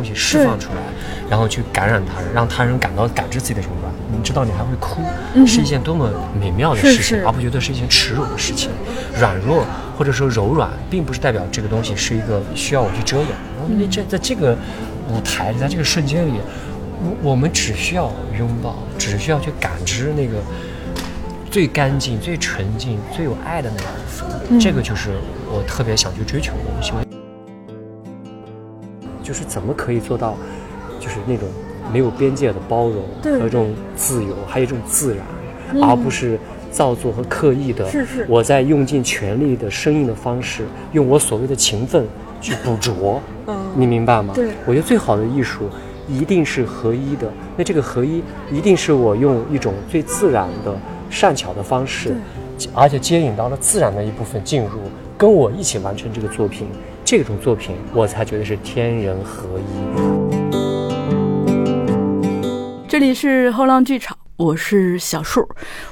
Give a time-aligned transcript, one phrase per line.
[0.00, 0.80] 东西释放出来，
[1.28, 3.92] 然后去感染他人，让他人感到感知自己的柔软。
[4.10, 5.02] 你知道，你还会哭，
[5.46, 6.08] 是一件多么
[6.40, 8.70] 美妙的事情，而不觉得是一件耻辱的事情。
[9.18, 9.66] 软弱
[9.98, 13.28] 或者说柔软，并不是代表这个东西是一个需要我去遮掩。
[13.68, 14.56] 因为这在这个
[15.10, 16.40] 舞台，在这个瞬间里，
[17.22, 20.38] 我我们只需要拥抱，只需要去感知那个。
[21.50, 23.88] 最干净、最纯净、最有爱的那个
[24.20, 25.10] 部分，这个就是
[25.50, 26.92] 我特别想去追求的东西。
[29.30, 30.36] 就是怎么可以做到，
[30.98, 31.46] 就是那种
[31.92, 35.24] 没有边界的包容和这种自由，还有这种自然，
[35.80, 36.36] 而不是
[36.72, 37.88] 造作和刻意的。
[37.88, 38.26] 是是。
[38.28, 42.04] 我在用尽全力的生硬的方式，用我所谓的勤奋
[42.40, 43.22] 去捕捉。
[43.46, 43.56] 嗯。
[43.76, 44.34] 你明白吗？
[44.34, 44.48] 对。
[44.66, 45.70] 我觉得最好的艺术
[46.08, 47.30] 一定是合一的。
[47.56, 50.76] 那这个合一，一定是我用一种最自然的。
[51.08, 52.14] 善巧的方式，
[52.72, 54.78] 而且接引到了自然的一部分进入，
[55.18, 56.68] 跟我一起完成这个作品，
[57.10, 59.64] 这种作品我才觉得是天人合一。
[62.86, 65.44] 这里是后浪剧场，我是小树，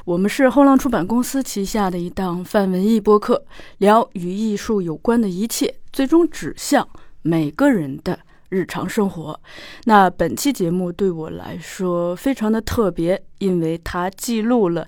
[0.05, 3.43] 我们是后浪出版公司旗下的一档泛文艺播客，
[3.79, 6.87] 聊与艺术有关的一切，最终指向
[7.21, 9.37] 每个人的日常生活。
[9.83, 14.87] 那本期节目对我来说非常的特别，因为它记录了。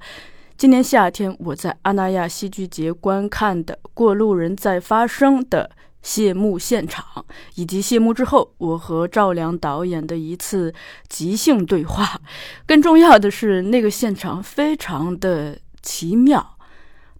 [0.56, 5.70] 今年夏天，我在阿那亚戏剧节观看的《过路人在发生》的
[6.02, 10.74] 谢幕现场，以及谢幕之后我和赵良导演的一次
[11.08, 12.20] 即兴对话。
[12.66, 16.58] 更重要的是，那个现场非常的奇妙，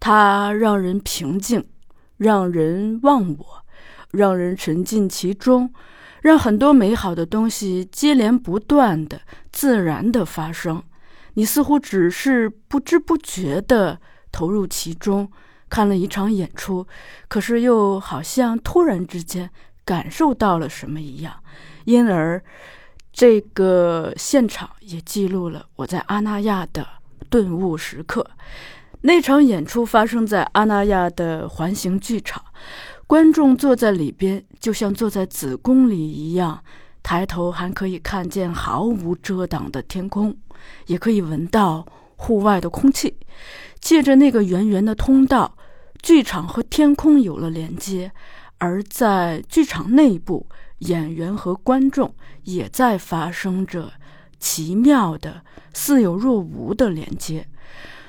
[0.00, 1.64] 它让人平静，
[2.16, 3.64] 让人忘我，
[4.10, 5.72] 让人沉浸其中，
[6.22, 9.20] 让很多美好的东西接连不断的、
[9.52, 10.82] 自然的发生。
[11.34, 13.98] 你似乎只是不知不觉地
[14.30, 15.30] 投入其中，
[15.72, 16.86] 看了一场演出，
[17.28, 19.48] 可是又好像突然之间
[19.86, 21.32] 感受到了什么一样，
[21.86, 22.44] 因而
[23.10, 26.86] 这个现场也记录了我在阿那亚的
[27.30, 28.26] 顿悟时刻。
[29.00, 32.44] 那场演出发生在阿那亚的环形剧场，
[33.06, 36.62] 观众坐在里边，就像坐在子宫里一样，
[37.02, 40.36] 抬头还可以看见毫无遮挡的天空。
[40.84, 43.16] 也可以闻到户外的空气，
[43.80, 45.56] 借着那个圆圆的通道，
[46.02, 48.10] 剧场和天空有了连接，
[48.58, 50.46] 而在剧场内部，
[50.78, 53.92] 演员和观众也在发生着
[54.40, 55.42] 奇妙的
[55.72, 57.46] 似有若无的连接。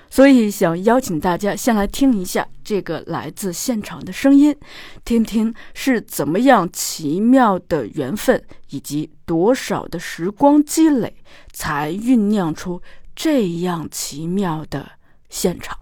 [0.09, 4.56] 所以，想邀请大家先来听一下这个来自现场的声音，
[5.04, 11.16] 听听是怎么样奇妙的缘分，以及多少的时光积累，
[11.52, 12.80] 才酝酿出
[13.16, 14.92] 这样奇妙的
[15.30, 15.80] 现场。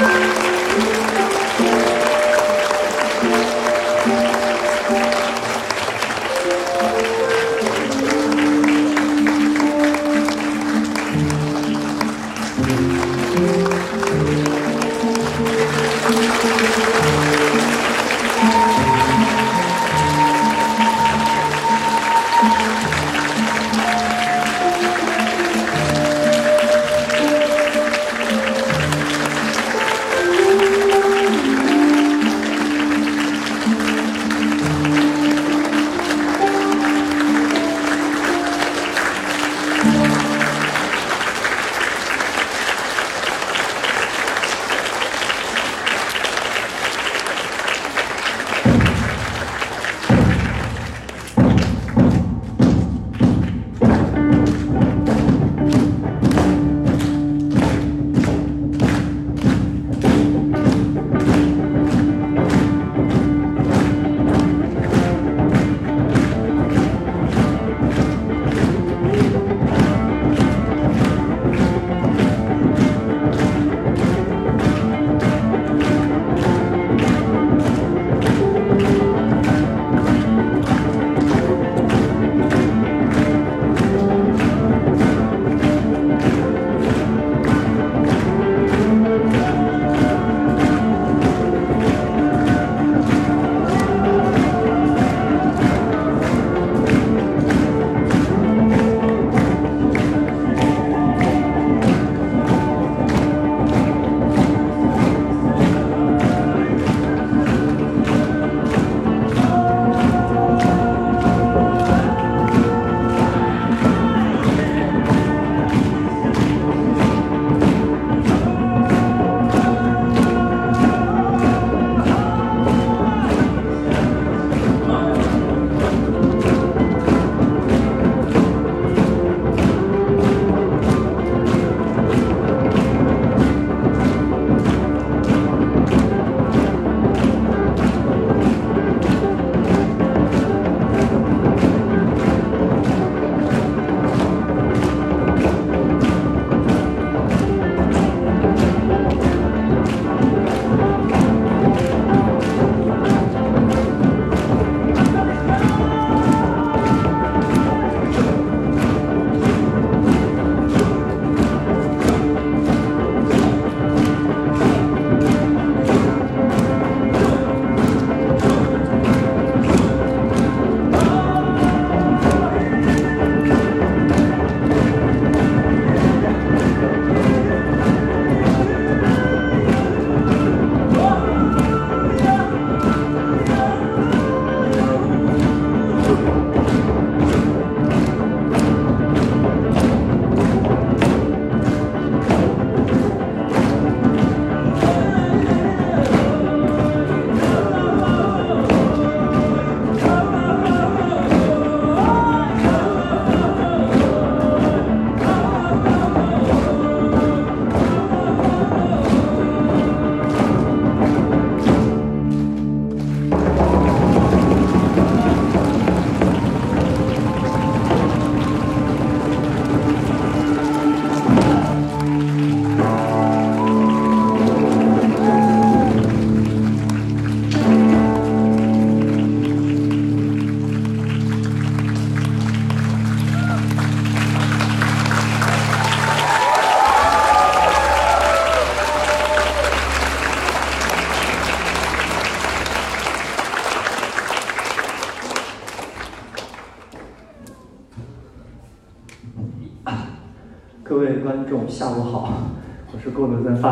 [0.00, 0.59] 众，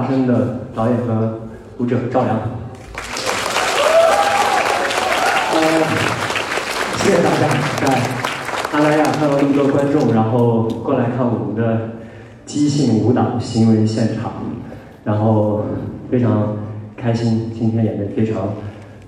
[0.08, 1.38] 发生》的导演和
[1.76, 2.40] 舞者赵阳。
[5.52, 5.60] 呃，
[6.96, 7.46] 谢谢大家
[7.84, 7.92] 在
[8.72, 11.90] 阿那亚看到那么多观众，然后过来看我们的
[12.46, 14.32] 即兴舞蹈行为现场，
[15.04, 15.66] 然后
[16.10, 16.56] 非常
[16.96, 18.54] 开心，今天演的非常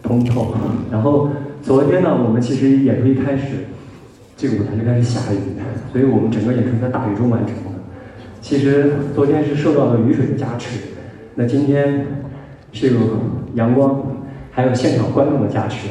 [0.03, 0.55] 通透。
[0.91, 1.31] 然后
[1.63, 3.69] 昨天呢，我们其实演出一开始。
[4.37, 5.39] 这个舞台就开始下雨，
[5.93, 7.71] 所以我们整个演出在大雨中完成的。
[8.41, 10.79] 其实昨天是受到了雨水的加持，
[11.35, 12.07] 那今天
[12.73, 13.01] 是有
[13.55, 14.03] 阳光，
[14.51, 15.89] 还有现场观众的加持，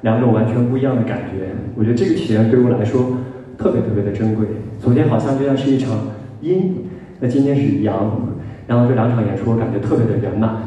[0.00, 1.50] 两种完全不一样的感觉。
[1.76, 3.18] 我觉得这个体验对我来说
[3.56, 4.46] 特别特别的珍贵。
[4.82, 6.08] 昨天好像就像是一场
[6.40, 6.86] 阴，
[7.20, 8.28] 那今天是阳，
[8.66, 10.62] 然后这两场演出我感觉特别的圆满。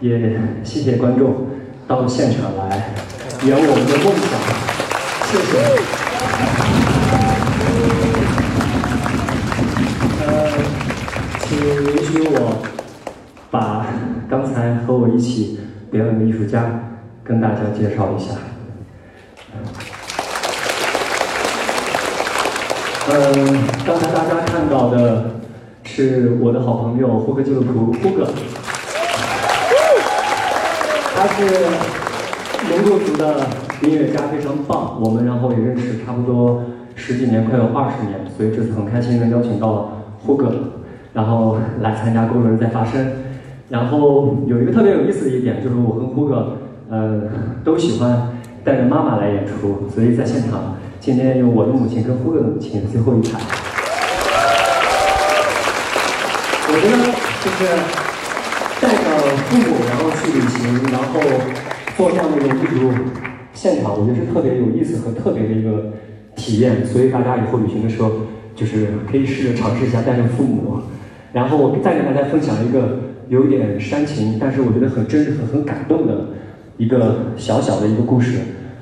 [0.00, 1.46] 也谢谢观众
[1.86, 2.94] 到现场来
[3.46, 4.30] 圆我们的梦想，
[5.28, 5.52] 谢谢。
[10.26, 10.28] 呃，
[11.40, 12.36] 请允许我
[13.50, 13.86] 把
[14.28, 15.60] 刚才和我一起
[15.90, 16.64] 表演的艺术家
[17.24, 18.34] 跟大家介绍一下。
[23.12, 25.32] 嗯，刚才大家看到的
[25.82, 28.28] 是我的好朋友呼格基路图呼格，
[31.16, 31.44] 他是
[32.70, 33.46] 蒙古族的。
[33.82, 40.52] 音乐家非常棒，我们然后也认识差不多十几年，快有二十年，所以这次很开心能邀请到胡歌，
[41.14, 43.06] 然后来参加《工人在发声》。
[43.70, 46.58] 然后有一个特别有意思的一点，就是我跟胡哥，
[46.90, 47.22] 呃，
[47.64, 48.32] 都喜欢
[48.64, 53.38] 带着妈妈来演出，所以在现场今天有我的母亲跟胡哥的母亲最后一排。
[56.72, 56.96] 我觉得
[57.42, 57.64] 就是
[58.80, 59.06] 带着
[59.46, 61.20] 父母然后去旅行，然后
[61.96, 62.90] 做这样的一个艺术。
[63.52, 65.92] 现场我觉得是特别有意思和特别的一个
[66.34, 68.10] 体验，所以大家以后旅行的时候，
[68.56, 70.80] 就是可以试着尝试一下带着父母。
[71.32, 72.98] 然后我再给大家分享一个
[73.30, 76.30] 有一点煽情，但是我觉得很真实、很很感动的
[76.76, 78.40] 一个小小的一个故事。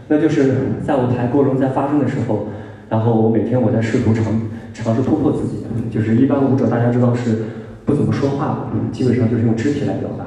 [0.09, 2.47] 那就是在舞台过程中在发生的时候，
[2.89, 4.25] 然后我每天我在试图尝
[4.73, 5.65] 尝试突破自己。
[5.91, 7.37] 就是一般舞者大家知道是
[7.85, 10.25] 不怎么说话的，基本上就是用肢体来表达。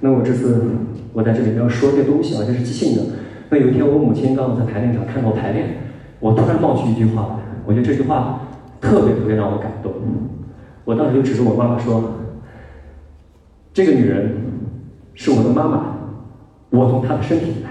[0.00, 0.64] 那我这次
[1.12, 3.02] 我在这里要说这东西，而且是即兴的。
[3.48, 5.68] 那有一天，我母亲刚好在排练场看到我排练，
[6.18, 8.40] 我突然冒出一句话，我觉得这句话
[8.80, 9.92] 特别特别让我感动。
[10.84, 12.14] 我当时就指着我妈妈说
[13.74, 14.34] ：“这个女人
[15.14, 15.96] 是我的妈妈，
[16.70, 17.70] 我从她的身体里来。”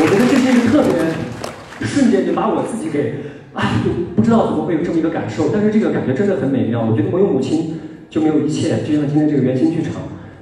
[0.00, 3.14] 我觉得这是一个特别瞬间就把我自己给
[3.54, 3.82] 哎，
[4.14, 6.84] 不知道怎么会有这么一个感受，但是这个感觉真的很美妙。
[6.84, 7.74] 我觉得我有母亲。
[8.10, 9.96] 就没有一切，就像今天这个圆形剧场，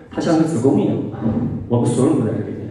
[0.08, 0.96] 它像个子宫一样，
[1.68, 2.68] 我们所有人都在这里面。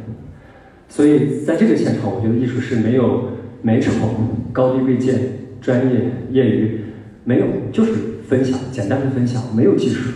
[0.88, 3.24] 所以在这个现场，我觉得艺术是没有
[3.62, 3.92] 美丑、
[4.54, 5.20] 高低贵贱、
[5.60, 6.85] 专业、业余，
[7.26, 7.92] 没有，就是
[8.30, 10.12] 分享，简单的分享，没有技术，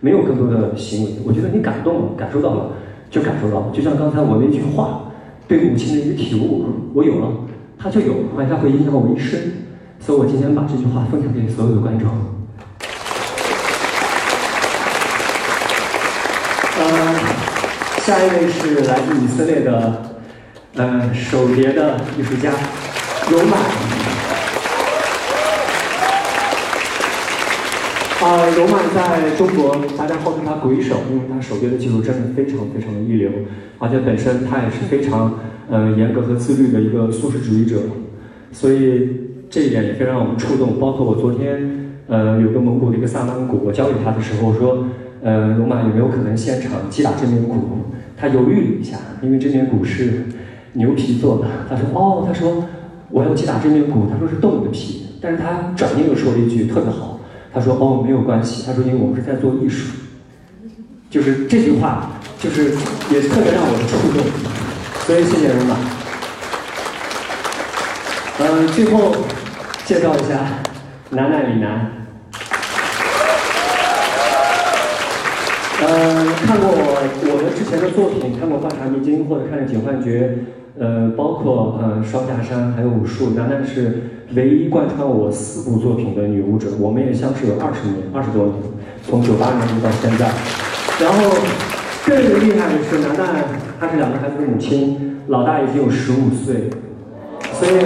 [0.00, 1.10] 没有更多的行为。
[1.26, 2.70] 我觉得你感动了，感受到了，
[3.10, 3.66] 就感受到了。
[3.74, 5.10] 就像刚才我那句话，
[5.48, 7.28] 对母亲的一个体悟，我有了，
[7.76, 9.38] 他就有，而且它会影响我一生。
[9.98, 12.08] 所以我今天把这句话分享给所有的观众。
[18.02, 20.18] 下一位是来自以色列的，
[20.76, 22.50] 呃，手碟的艺术家
[23.30, 23.93] 尤曼。
[28.24, 33.30] 啊，罗曼在中国大家号称他“鬼手”，因为他手边的技术真的非常非常的一流，
[33.78, 37.76] 而且本身他也是非常呃严格和自律的一个素食主义者，
[38.50, 39.10] 所以
[39.50, 40.80] 这一点也非常让我们触动。
[40.80, 44.86] 包括我昨天呃有个蒙古的一个萨满鼓，我教给他的时候说。
[45.22, 47.54] 呃，罗马有没有可能现场击打这面鼓？
[48.14, 50.24] 他犹豫了一下，因为这面鼓是
[50.74, 51.46] 牛皮做的。
[51.66, 52.62] 他说：“哦，他说
[53.08, 57.13] 我要击打这面鼓。”他说是动物的皮，但是他转念又说了一句特别好，
[57.54, 59.92] 他说：“哦，没有关系。”他说：“因为我们是在做艺术。”
[61.08, 62.64] 就是这句话，就是
[63.12, 64.26] 也特别让我触动。
[65.06, 65.76] 所以谢谢罗马。
[68.40, 69.14] 嗯，最后
[69.84, 70.40] 介绍一下
[71.10, 71.92] 楠楠李楠。
[75.80, 80.38] 呃，看过我的之前的作品，看过《幻茶迷津》或者看《警幻觉》，
[80.80, 86.68] 呃，包括呃《双下山》还有武术，楠楠是唯一贯穿我四部作品的女舞者。
[86.80, 88.54] 我们也相识有二十年，二十多年，
[89.06, 90.30] 从九八年到现在。
[91.00, 91.36] 然后
[92.06, 93.44] 更厉害的是，楠楠
[93.78, 96.70] 她是两个孩子的母亲，老大已经有十五岁，
[97.52, 97.80] 所以，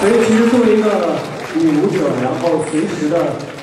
[0.00, 1.16] 所以其实作为一个
[1.56, 3.16] 女舞者，然后随时的。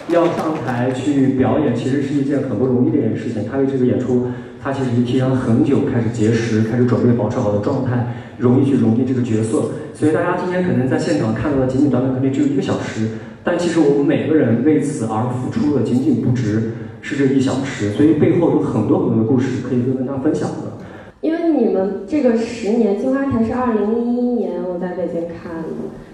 [0.10, 3.46] 要上台去表演，其实是一件很不容易的一件事情。
[3.50, 4.28] 她为这个演出
[4.64, 9.72] 他其实已经提前很久开始节食，开始准备保持好的状态，容易去融进这个角色。
[9.94, 13.10] 所以大家今天可能在现场看到的仅仅短短可能只有一个小时，
[13.44, 20.72] 但其实我们每个人为此而付出的仅仅不值是这一小时，所以背后有很多很多的故事可以跟大家分享的。
[21.20, 25.70] 因为你们这个十年，金花台是二零一一年我在北京看的，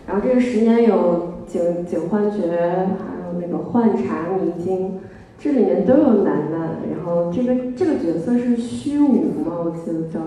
[0.07, 4.99] 然后这个十年有警警幻觉，还有那个幻察迷津，
[5.41, 9.53] 这里面都有楠楠，然后这个这个角色是虚无吗？
[9.63, 10.19] 我记得叫，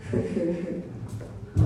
[0.00, 1.62] 是是是。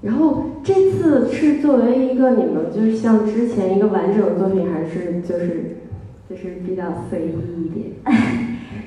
[0.00, 5.76] 然后这次是作为一个你们就是像之前一个完整的作品，还是就是
[6.28, 7.92] 就是比较随意一点？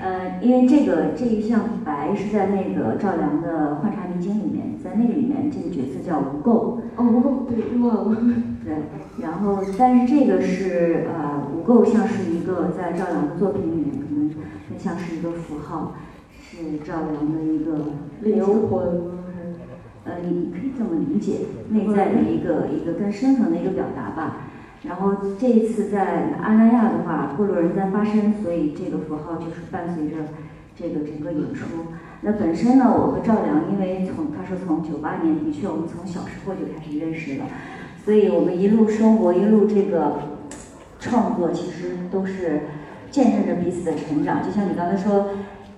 [0.03, 6.77] 呃，因为这个这一项白是在那个赵良的《幻茶迷津》里面，在那个里面这个角色叫无垢。
[6.97, 8.19] 哦，无垢，对，忘了。
[8.65, 8.75] 对，
[9.21, 14.29] 然后但是这个是呃，无垢像是一个在赵良的作品里面可能
[14.67, 15.93] 更像是一个符号，
[16.37, 17.77] 是赵良的一个
[18.19, 19.13] 灵魂。
[20.03, 24.42] 呃，你可以这么理解，内在的一个一个更深层的一个表达吧。
[24.83, 30.17] 然后这一次在阿那亚的话，过路人在发生，所以这个符号就是伴随着
[30.75, 31.65] 这个整个演出。
[32.21, 37.45] 那本身呢，我和赵良，因为从他说从九八年，的确我们从小时候就开始认识了，
[38.03, 40.19] 所以我们一路生活，一路这个
[40.99, 42.63] 创作，其实都是
[43.09, 44.43] 见证着彼此的成长。
[44.43, 45.29] 就像你刚才说，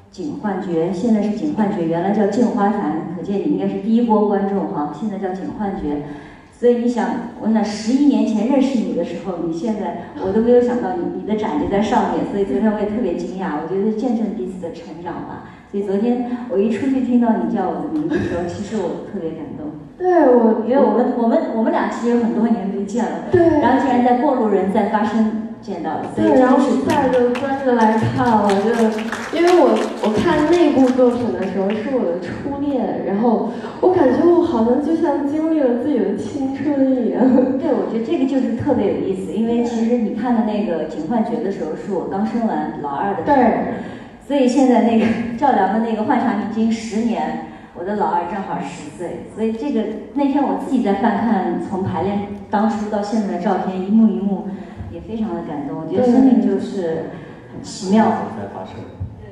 [0.09, 6.03] 景幻觉，现在是景幻觉，原来叫镜花坛，可见你应该是第一波观众哈，现在叫景幻觉。
[6.65, 15.43] 所以你想，我想十一年前认识你的时候，你现在我都没有想到你你的展就在上面，所以昨天我也特别惊讶，我觉得见证彼此的成长吧。
[15.69, 19.77] 所以昨天我一出去听到你叫我的名字的时候，其实我特别感动。
[19.95, 25.44] 对我，因为我们我们我们俩其实有很多年没见了，对，然后竟然在过路人在发生。
[25.65, 28.69] 见到了，对，然后带着观着来看了，就
[29.35, 33.49] 因为我我看那部作品的时候是我的初恋，然后
[33.81, 37.25] 我感觉我好像就像经历了自己的青春一样。
[37.57, 43.73] 对，我觉得这个就是特别有意思，因为其实你看的那个《警幻觉》的时候是我刚生完老二的时候，对，
[44.27, 49.81] 所以现在那个赵良的那个《幻想已经》十年，我的老二正好十岁，所以这个
[50.13, 54.47] 那天我自己在翻看从排练当初到现在的照片，一幕一幕。
[55.07, 57.05] 也非常的感动，我觉得生命就是
[57.53, 58.05] 很奇妙。
[58.37, 58.75] 在发生。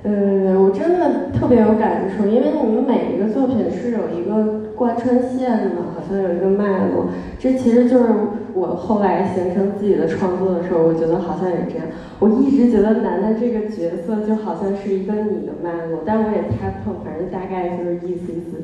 [0.03, 7.08] 呃，我真的特别有感触，因为我们每一个作品是有一个贯穿线的，好像有一个脉络。
[7.39, 8.10] 这其实就是
[8.53, 11.88] 我后来形成自己的创作的时候，我觉得好像也这样。
[12.20, 18.60] 我一直觉得楠楠这个角色就好像是一个你的脉络，但我也猜不透，反正大概就是意思意思，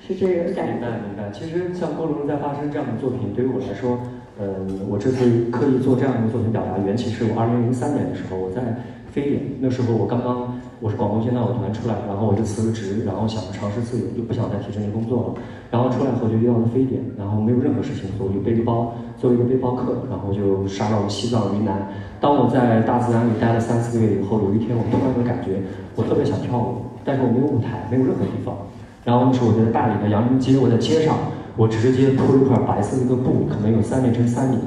[0.00, 0.72] 是这个感觉。
[0.72, 1.30] 明白明白。
[1.32, 3.96] 其实像《过路人在发生》这样的作品，对于我来说。
[4.40, 8.60] 嗯，我这次刻意做这样一个作品表达，缘起是我二零零三年的时候，我在
[9.12, 15.40] 非典，那时候我刚刚我是广东现代舞团出来，然后我就辞了职，然后想尝试自由，就不想再体制内工作了。
[15.70, 21.86] 然后出来后就遇到了非典，然后没有任何事情做，我就背着包，作为一个背包客，然后就杀到了西藏云南。
[22.20, 25.62] 当我在大自然里待了三四个月以后，有一天我突然有感觉，
[25.94, 28.56] 我特别想跳舞，但是我没有舞台，没有任何地方。
[29.04, 31.14] 然后那时候我在大理的羊城街，我在街上。
[31.56, 34.62] 我直接铺了一块白色的一个布，可能有三米乘三米的。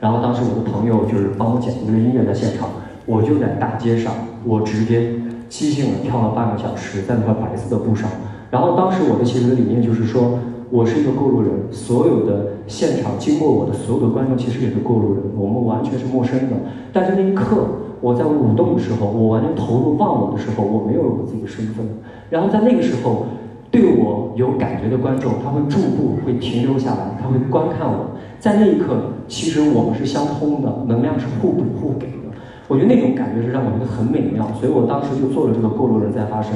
[0.00, 2.70] 然后当时我的朋友就是帮我剪一个音乐在现场，
[3.04, 4.14] 我就在大街上，
[4.46, 5.12] 我直接
[5.50, 8.08] 即兴的跳了半个小时在那块白色的布上。
[8.50, 10.38] 然后当时我的其实理念就是说，
[10.70, 16.56] 我是一个过路人，所有的现场经过我的所有的观众其实也是过路人，我们完全是陌生的。
[16.90, 17.66] 但是那一刻
[18.00, 21.86] 我在舞动的时候，我完全投入忘我的时候，我没有我自己的身份。
[22.30, 23.26] 然后在那个时候。
[23.70, 28.10] 对我有感觉的观众，他会驻步，会停留下来，他会观看我。
[28.40, 28.96] 在那一刻，
[29.28, 32.34] 其实我们是相通的，能量是互补互给的。
[32.66, 36.52] 我觉得那种感觉是让我觉得很美妙，所以我当时就做了这个《过路人在发生》。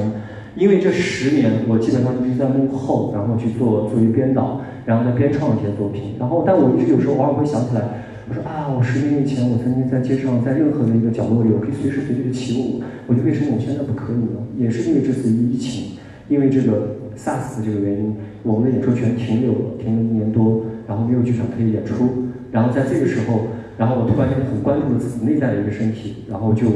[0.56, 6.14] 因为这十年，我基本上就是在幕后，然后去做作为编导，然后再编创一些作品。
[6.18, 7.82] 然后，但我一直有时候偶尔会想起来，
[8.28, 12.82] 我说啊，我十年以前我曾经在街上，在任何的一个角落里，我可以随时随地的起舞。
[13.06, 14.40] 我觉得为什么我现在不可以呢？
[14.56, 17.03] 也是因为这次疫情，因为这个。
[17.16, 22.30] SARS 的这个原因，我们的演出全停留了，停了一年多，然后没有剧场可以演出。
[22.50, 26.66] 然后在这个时候，然后我突然间很关注了自己内在的一个身体，然后就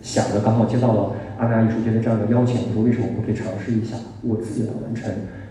[0.00, 5.10] 想着刚好接到了阿那亚艺术节的这样的邀请，我说为什么不可以尝试一下我自己来完成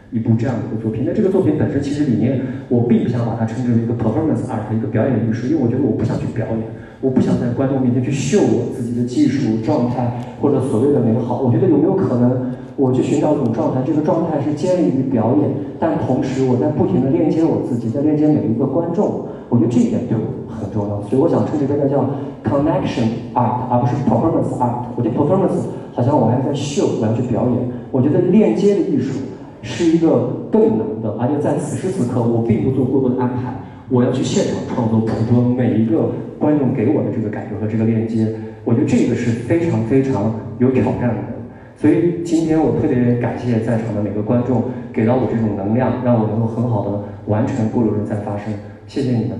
[0.10, 1.04] 一部这样的一个作品？
[1.06, 6.66] 那这个作品本身其实理念，我并不想把它称之为一个 performance art，一个表演艺术，因为我觉得我不想去表演，
[7.02, 11.44] 我不想在观众面前去秀我自己的技术状态或者所谓的美好。
[11.44, 12.57] 我觉得有没有可能？
[12.78, 19.26] 我去寻找一种状态，这个状态是建立于表演，但同时我在不停的链接我自己，在链接每一个观众。
[19.50, 22.04] 我觉得这一点对我很重要，所以我想称这个叫
[22.44, 24.92] connection art，而不是 performance art。
[24.96, 27.54] 我觉得 performance 好像我还在秀，我要去表演。
[27.90, 29.20] 我觉得链接的艺术
[29.62, 33.56] 是一个更难的，而且在此时此刻，我并不做过多的安排，
[33.90, 38.28] 我要去现场创作，捕捉每一个观众给我的这个感觉和这个链接。
[38.66, 41.37] 我觉得这个是非常非常有挑战的。
[41.80, 48.52] 所以今天我特别感谢在场的每个观众，给到我这种能量，让我能够很好的完成《过路人在发生》。
[48.88, 49.38] 谢谢你们。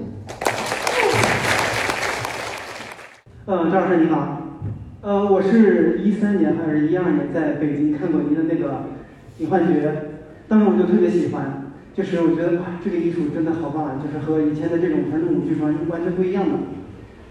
[3.48, 4.38] 嗯，张老师你好。
[5.02, 8.70] 呃，我是一三年还是一二年在北京看过您的那个
[9.40, 9.90] 《影幻觉》，
[10.48, 16.54] 当时我就特别喜欢，就是我觉得哇，这个艺术真的好棒，就是和以前的这种传统舞剧是完全不一样的。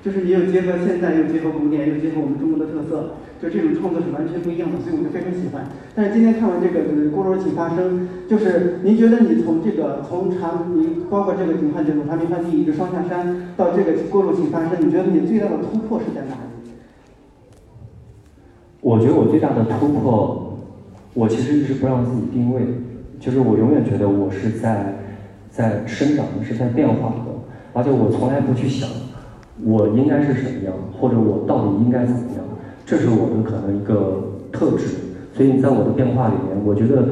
[0.07, 5.67] 就是你又结合现在，又结合古典，又结合我们中国的特色，就这种创作是完全不一样的，所以我就非常喜欢。
[5.97, 16.71] 但是今天看完这个就是《锅炉请发声》，就是您觉得你从这个从长，你包括这个《警幻这种长明翻地》一直双下山到这个《锅炉请发声》，你觉得你最大的突破是在哪里？
[18.81, 20.57] 我觉得我最大的突破，
[21.15, 22.63] 我其实一直不让自己定位，
[23.19, 25.03] 就是我永远觉得我是在
[25.51, 27.33] 在生长，是在变化的，
[27.73, 28.89] 而且我从来不去想。
[29.65, 32.45] 我应该是什么样，或者我到底应该怎么样？
[32.85, 34.87] 这是我的可能一个特质。
[35.33, 37.09] 所以你在我的变化里面，我觉得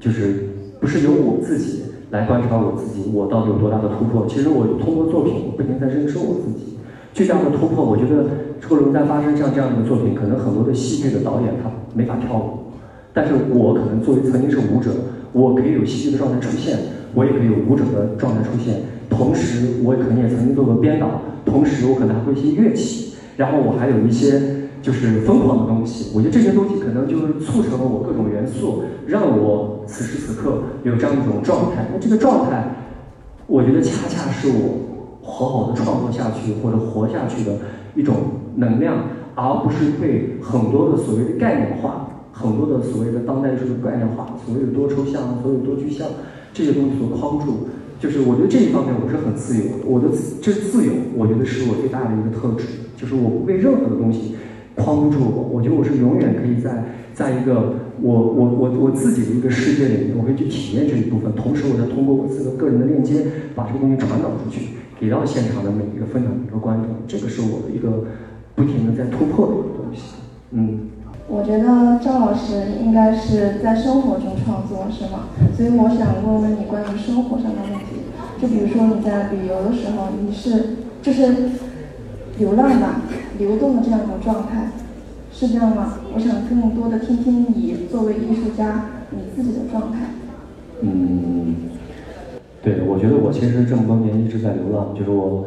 [0.00, 0.48] 就是
[0.80, 4.26] 不是由我自己来观察我自己，我到底有多大的突破？
[4.26, 6.78] 其实我通过作品，不停在认识我自己。
[7.12, 8.24] 最大的突破，我觉得
[8.60, 12.70] 《车轮在发生》像这样的作品，可能很多的戏剧的导演他没法跳舞，
[13.12, 14.90] 但是我可能作为曾经是舞者，
[15.32, 16.78] 我可以有戏剧的状态出现，
[17.14, 18.76] 我也可以有舞者的状态出现。
[19.20, 21.20] 同时，我可能也曾经做过编导。
[21.44, 26.10] 同时，我可能还会一些乐器，然后我还有一些就是疯狂的东西。
[26.14, 31.84] 我觉得这些东西可能就是促成了我各种元素，让我此时此刻有这样一种状态。
[31.92, 32.64] 那这个状态，
[33.46, 37.58] 我觉得恰恰是我好好的创作下去或者活下去的
[37.94, 38.14] 一种
[38.56, 39.04] 能量，
[39.34, 46.08] 而不是被很多的所谓的概念化、很多的所谓的当代艺术的概念化、所谓的多抽象、所谓多具象
[46.54, 47.68] 这些东西所框住。
[48.00, 50.08] 就是我觉得这一方面我是很自由的，我的
[50.40, 52.64] 这自由，我觉得是我最大的一个特质，
[52.96, 54.36] 就是我不被任何的东西
[54.74, 68.04] 框住我，我觉得我是永远可以在在一个我我我我自己的一个世界里面，我可以去体验这一部分，同时我再通过我自己的个人的链接，把这个东西传导出去，给到现场的每一个分享的一个观众，这个是我的一个
[68.54, 70.16] 不停的在突破的一个东西，
[70.52, 70.88] 嗯。
[71.32, 75.30] 我觉得赵老师应该是在生活中创作，是吗？
[75.56, 78.02] 所以我想问问你关于生活上的问题。
[78.42, 81.50] 就比如说你在旅游的时候，你是就是
[82.38, 83.02] 流浪吧，
[83.38, 84.72] 流动的这样一种状态，
[85.30, 86.00] 是这样吗？
[86.14, 89.98] 我想更多的听听你作为艺术家你自己的状态。
[90.80, 91.54] 嗯，
[92.60, 94.92] 对，我觉得我其实这么多年一直在流浪。
[94.98, 95.46] 就是我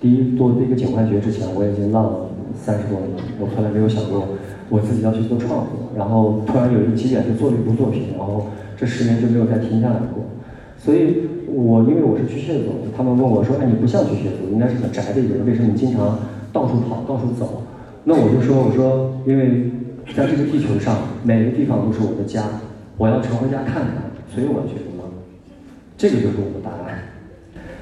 [0.00, 4.26] 第一做这个警幻觉之前，我已经浪了三十多年，我从来没有想过。
[4.70, 8.46] 我自己要去做创作，然后突然有一个机缘就做了一部作品，然后
[8.78, 10.24] 这十年就没有再停下来过。
[10.78, 16.18] 所以，我因为我是巨蟹座，他们问我说：“哎，你不像巨蟹座，应该是很宅的一个人，为什么你经常
[16.54, 17.64] 到处跑、到处走？”
[18.04, 19.70] 那我就说：“我说，因为
[20.16, 22.44] 在这个地球上，每个地方都是我的家，
[22.96, 25.10] 我要常回家看看，所以我要去流浪。”
[25.98, 26.96] 这个就是我的答案。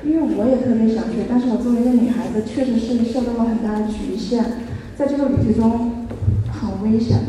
[0.03, 4.43] 因为我也特别想去，但是我作为一个女孩子，确实是受到了很大的局限，
[4.97, 5.93] 在这个旅途中。
[6.83, 7.29] 危险吗？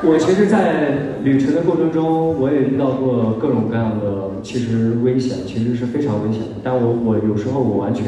[0.00, 6.62] 我其实，在旅程的过程中，我也遇到过各种各样的，其实危险，其实是非常危险的。
[6.62, 8.06] 但我我有时候我完全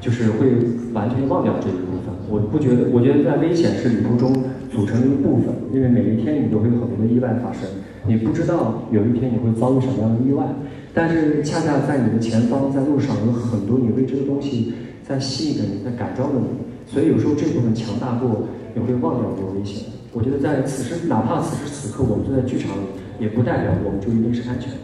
[0.00, 0.48] 就是会
[0.92, 2.12] 完全忘掉这一部分。
[2.28, 4.34] 我不觉得，我觉得在危险是旅途中
[4.72, 7.62] 组成的一部分，因为每一天你都会有很多的意外发生，
[8.06, 10.44] 你不知道有一天你会遭遇什么样的意外，
[10.92, 14.74] 但是恰恰在你的前方，在路上有很多你未知的东西
[15.06, 16.71] 在吸引着你，在改造着你。
[16.92, 18.44] 所以有时候这部分强大过，
[18.76, 19.88] 也会忘掉这个危险。
[20.12, 22.84] 我觉得在此时，哪怕此时此刻我们坐在剧场里，
[23.18, 24.76] 也不代表我们就一定是安全的。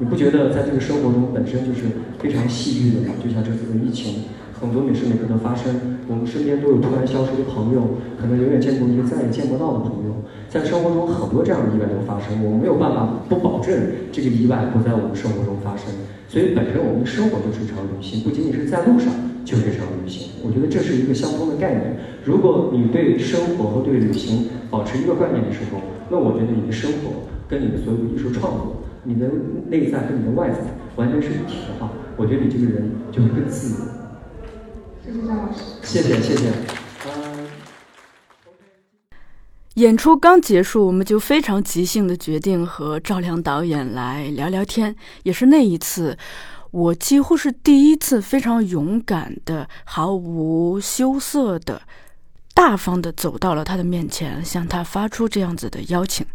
[0.00, 1.86] 你不觉得在这个生活中本身就是
[2.18, 3.14] 非常戏剧的吗？
[3.22, 4.26] 就像这次的疫情，
[4.58, 10.26] 很多每时每刻的发生，我们身边都有突然消失的朋友，可能永远见过一个再也见不到的朋友。
[10.50, 13.70] 在生活中很多这样的意外都发生，我们没有办法不保证
[14.10, 15.86] 这个意外不在我们生活中发生。
[16.26, 19.14] 所以本身我们的生活就是一场旅行，不仅仅是在路上。
[19.44, 21.96] 就是这场旅行，我觉得这是一个相通的概念。
[22.24, 29.28] 如果你对生活和对旅行保持一个观念的时候，那我觉得你的生活跟你的所有艺术创作，你的
[29.68, 30.58] 内在跟你的外在
[30.96, 33.76] 完全是一体的话，我觉得你这个人就会更自由。
[35.04, 35.58] 谢谢张老师。
[35.82, 36.48] 谢谢谢谢。
[39.76, 46.16] 演出刚结束，我们就非常即兴的决定和赵亮导演来聊聊天，也是那一次。
[46.72, 51.80] 我几乎是第一次非常勇敢的、毫无羞涩的、
[52.54, 56.26] 大方地走到了他的面前，向他发出这样子的邀请。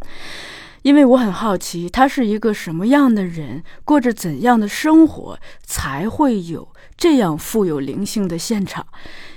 [0.84, 8.86] 因为我很好奇，他是一个什么样的人，过着怎样的生活，才会有这样富有灵性的现场。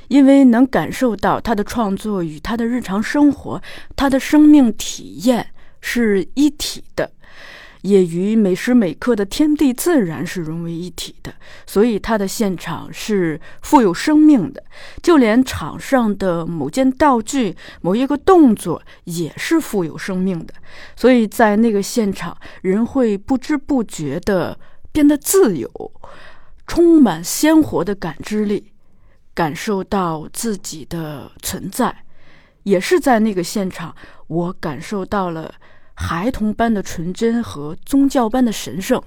[0.09, 3.63] 因为能感受到他的创作与他的日常生活，
[3.97, 5.47] 他的生命体验
[5.81, 7.11] 是一体的。
[7.83, 11.33] 也与每时每刻的天地自然是融为一体的，
[11.67, 14.63] 所以它的现场是富有生命的，
[15.03, 20.53] 就连场上的某件道具、某一个动作也是富有生命的。
[20.95, 24.59] 所以在那个现场，人会不知不觉地
[24.93, 25.93] 变得自由，
[26.67, 28.73] 充满鲜活的感知力，
[29.33, 32.05] 感受到自己的存在。
[32.65, 35.55] 也是在那个现场，我感受到了。
[36.03, 39.01] 孩童般的纯真和宗教般的神圣，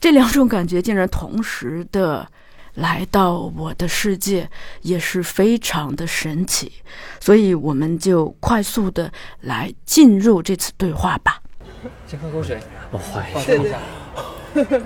[0.00, 2.28] 这两种感觉竟然同时的
[2.74, 4.50] 来到我的世界，
[4.80, 6.72] 也是非常的神奇。
[7.20, 9.10] 所以，我们就快速的
[9.42, 11.40] 来进入这次对话吧。
[12.08, 13.44] 先喝口水，我怀疑。
[13.46, 14.82] 对对。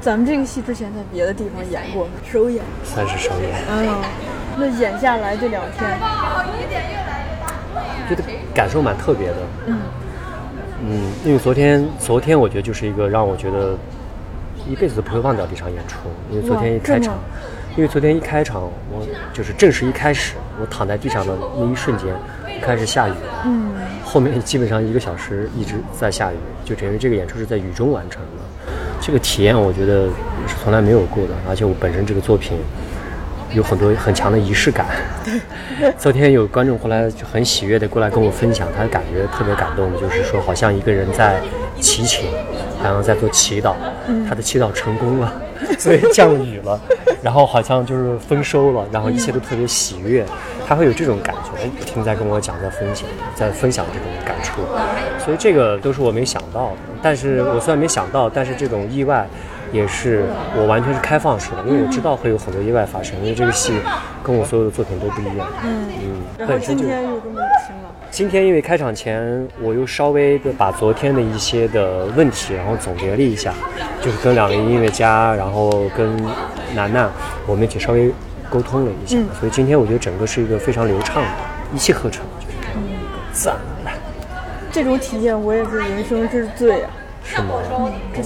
[0.00, 3.50] 咱们这个戏之前在别的地方演过，首演，算是首演。
[3.68, 4.00] 嗯，
[4.56, 5.98] 那演下来这两天，
[8.08, 8.22] 觉得
[8.54, 9.36] 感受蛮特别的。
[9.66, 9.78] 嗯
[10.82, 13.76] 嗯，因为昨天，昨天我觉得就是一个让我觉得
[14.66, 15.98] 一辈子都不会忘掉的一场演出。
[16.30, 17.18] 因为昨天一开场，
[17.76, 22.14] 因为昨天一开场，我就是正式一开始，我躺在地上的那一瞬间，
[22.62, 23.12] 开始下雨。
[23.44, 23.70] 嗯，
[24.02, 28.39] 后面基本上一个小时一直在下雨，就等于这个演出是在雨中完成的。
[29.00, 30.06] 这个体验我觉得
[30.46, 32.58] 是从来没有过的，而且我本身这个作品
[33.52, 34.86] 有很多很强的仪式感。
[35.98, 41.40] 昨天有观众过来就很喜悦的过来跟我分享，他感觉特别感动，就是说好像一个人在
[41.80, 42.26] 祈请，
[42.82, 43.74] 好像在做祈祷，
[44.28, 45.32] 他的祈祷成功了，
[45.78, 46.78] 所以降雨了，
[47.22, 50.24] 然后好像就是丰收了，然后一切都特别喜悦，
[50.66, 54.60] 他会有这种感觉，不停在跟我讲，在分享，在分享这种感触，
[55.24, 56.76] 所以这个都是我没想到的。
[57.02, 59.26] 但是我虽然没想到，但是这种意外，
[59.72, 60.24] 也是
[60.56, 63.74] 我完全是开放式的，因为我知道会有很多意外发生，因为这个戏
[64.22, 65.46] 跟我所有的作品都不一样。
[65.64, 66.22] 嗯嗯。
[66.38, 67.90] 然后今天又这么轻了。
[68.10, 73.54] 今天因为开场前我又稍微的把昨天的一些的问题，然后总结了一下，
[74.02, 76.16] 就是跟两位音乐家，然后跟
[76.74, 77.08] 楠楠，
[77.46, 78.12] 我们一起稍微
[78.50, 81.28] 沟通了一下，所以今天我觉得整个是一个非常流畅的，
[81.72, 83.54] 一气呵成，就是这样一个赞。
[84.72, 86.90] 这种体验我也是人生之最啊！
[87.22, 87.54] 是吗？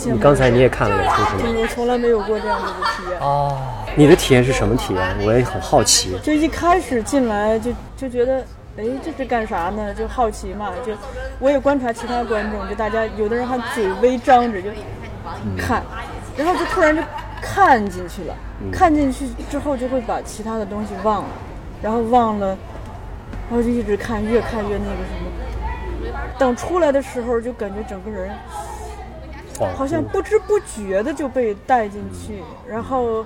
[0.06, 1.60] 你刚才你也看了演出是吗？
[1.60, 3.56] 我从来没有过这样子的体验啊！
[3.96, 5.16] 你的体验是什么体验？
[5.24, 6.18] 我也很好奇。
[6.22, 8.38] 就一开始进来就就觉得，
[8.78, 9.92] 哎，这是干啥呢？
[9.94, 10.70] 就好奇嘛。
[10.84, 10.92] 就
[11.38, 14.68] 我也观察其他观众，就大家有的人还嘴微张着就
[15.56, 15.82] 看，
[16.36, 17.02] 然后就突然就
[17.42, 18.34] 看进去了。
[18.72, 21.28] 看进去之后就会把其他的东西忘了，
[21.82, 22.56] 然后忘了，
[23.50, 25.30] 然后就一直看，越看越那个什么。
[26.38, 28.30] 等出来的时候，就感觉整个人
[29.76, 32.42] 好像不知不觉的就被带进去。
[32.68, 33.24] 然后，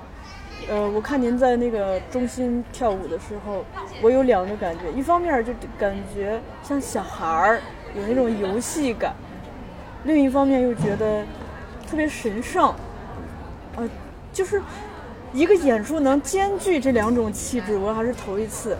[0.69, 3.65] 呃，我看您在那个中心跳舞的时候，
[4.01, 7.61] 我有两个感觉：一方面就感觉像小孩儿，
[7.95, 9.13] 有那种游戏感；
[10.03, 11.23] 另一方面又觉得
[11.89, 12.73] 特别神圣。
[13.75, 13.89] 呃，
[14.33, 14.61] 就是
[15.33, 18.77] 一个演出能兼具这两种气质，我还是头一次。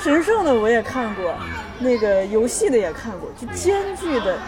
[0.00, 1.34] 神圣的我也看过，
[1.80, 4.38] 那个游戏的也看过，就兼具的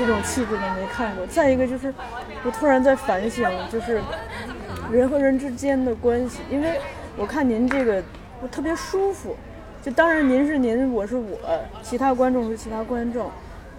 [0.00, 1.26] 这种气质的没看过。
[1.26, 1.92] 再一个就是，
[2.42, 4.00] 我突然在反省，就是
[4.90, 6.80] 人和人之间的关系，因为
[7.18, 8.02] 我看您这个
[8.40, 9.36] 我特别舒服，
[9.82, 11.38] 就当然您是您，我是我，
[11.82, 13.30] 其他观众是其他观众，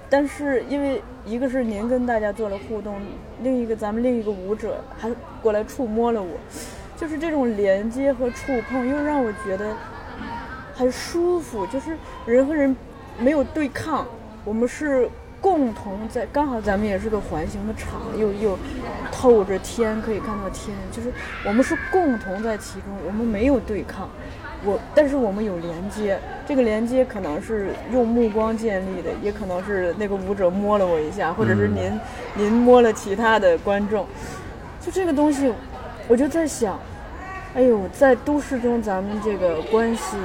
[0.08, 3.02] 但是因为一个是您跟大家做了互动，
[3.42, 5.10] 另一个咱们另一个舞者还
[5.42, 6.38] 过来触摸了我，
[6.96, 9.76] 就是这种连接和触碰，又让我觉得。
[10.74, 12.76] 很舒服，就是人和人
[13.20, 14.08] 没有对抗，
[14.44, 15.08] 我们是
[15.42, 16.26] 共同在。
[16.28, 18.58] 刚好咱们也是个环形的场，又又
[19.12, 21.12] 透着天，可以看到天，就是
[21.44, 24.08] 我们是共同在其中，我们没有对抗。
[24.64, 32.00] 我，但是我们有连接，这个连接可能是用目光建立的，也可能是那个舞者摸了我一下，或者是您
[32.36, 34.06] 您摸了其他的观众。
[34.80, 35.52] 就这个东西，
[36.08, 36.80] 我就在想，
[37.56, 40.16] 哎呦，在都市中咱们这个关系。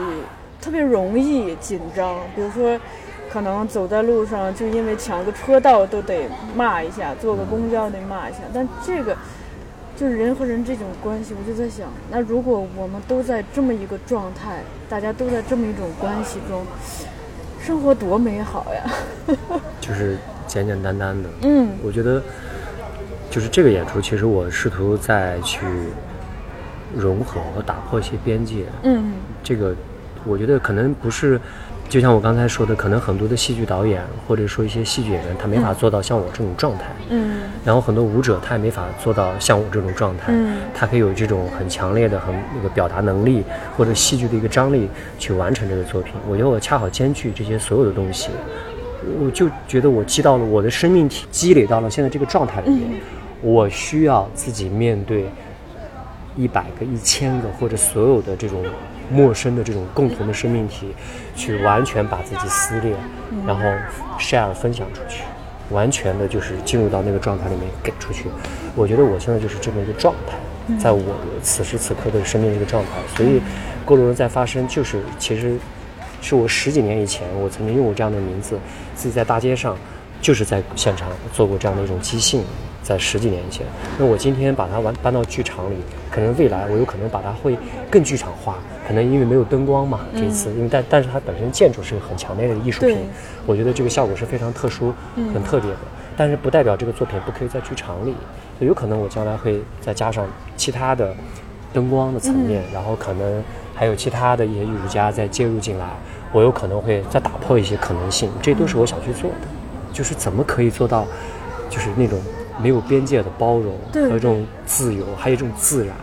[0.59, 2.77] 特别容易紧张，比如说，
[3.37, 8.39] 可能走在路上就因为抢个车道都得骂一下，坐个公交得骂一下。
[8.51, 9.15] 但这个
[9.95, 16.65] 就是人和人这种关系，我就在想，那如果我们都在这么一个状态，大家都在这么一种关系中，
[17.61, 18.91] 生活多美好呀！
[19.83, 21.29] 就是简简单单的。
[21.43, 22.23] 嗯，我觉得
[23.31, 25.67] 就是这个演出，其实我试图再去
[26.95, 28.65] 融合和打破一些边界。
[28.83, 29.13] 嗯，
[29.45, 29.77] 这个
[30.25, 31.39] 我觉得可能不是，
[31.89, 36.87] 就像我刚才说的，可能很多的戏剧导演或者说一些戏剧演员，他没法做到像我这种状态。
[37.09, 40.25] 嗯，然后很多舞者他也没法做到像我这种状态。
[40.29, 43.43] 嗯，他可以有这种很强烈的、很那个表达能力
[43.77, 46.15] 或者戏剧的一个张力去完成这个作品。
[46.29, 48.31] 我觉得我恰好兼具这些所有的东西，
[49.21, 53.01] 我就觉得我积到了我的生命体积累到了现在这个状态里面，
[53.41, 55.27] 我需要自己面对
[56.37, 58.63] 一百个、一千个或者所有的这种
[59.09, 60.89] 陌生的这种共同的生命体，
[61.37, 62.95] 去完全把自己撕裂，
[63.47, 63.63] 然后
[64.19, 65.23] share 分享出去，
[65.71, 68.25] 完全的就是进入到那个状态里面给出去。
[68.75, 70.35] 我觉得我现在就是这么一个状态，
[70.79, 71.03] 在我
[71.43, 73.41] 此时此刻的生命这个状态，所以
[73.85, 75.57] 过路人在发生就是其实
[76.21, 78.59] 是我十几年以前我曾经用过这样的名字，
[78.95, 79.77] 自己在大街上
[80.21, 82.43] 就是在现场做过这样的一种即兴。
[82.87, 83.67] 在十几年前，
[83.99, 85.75] 那我今天把它完搬到剧场里，
[86.09, 87.59] 可能未来我有可能把它会
[87.91, 92.97] 更剧场化，可能因为没有灯光嘛，这一次，因为但但是它本身建筑是个很强烈的艺术品，
[93.45, 94.95] 我觉得这个效果是非常特殊、
[95.35, 95.79] 很特别的。
[96.17, 98.15] 但是不代表这个作品不可以在剧场里，
[98.57, 100.25] 所以有可能我将来会再加上
[100.57, 101.13] 其他的
[101.73, 103.43] 灯光的层面，然后可能
[103.75, 105.87] 还有其他的一些艺术家再介入进来，
[106.33, 109.49] 我有可能会再打破一些可能性，这都是我想去做的。
[109.93, 111.05] 就是怎么可以做到，
[111.69, 112.19] 就是那种
[112.63, 115.97] 没有边界的包容和这种自由，还有这种自然，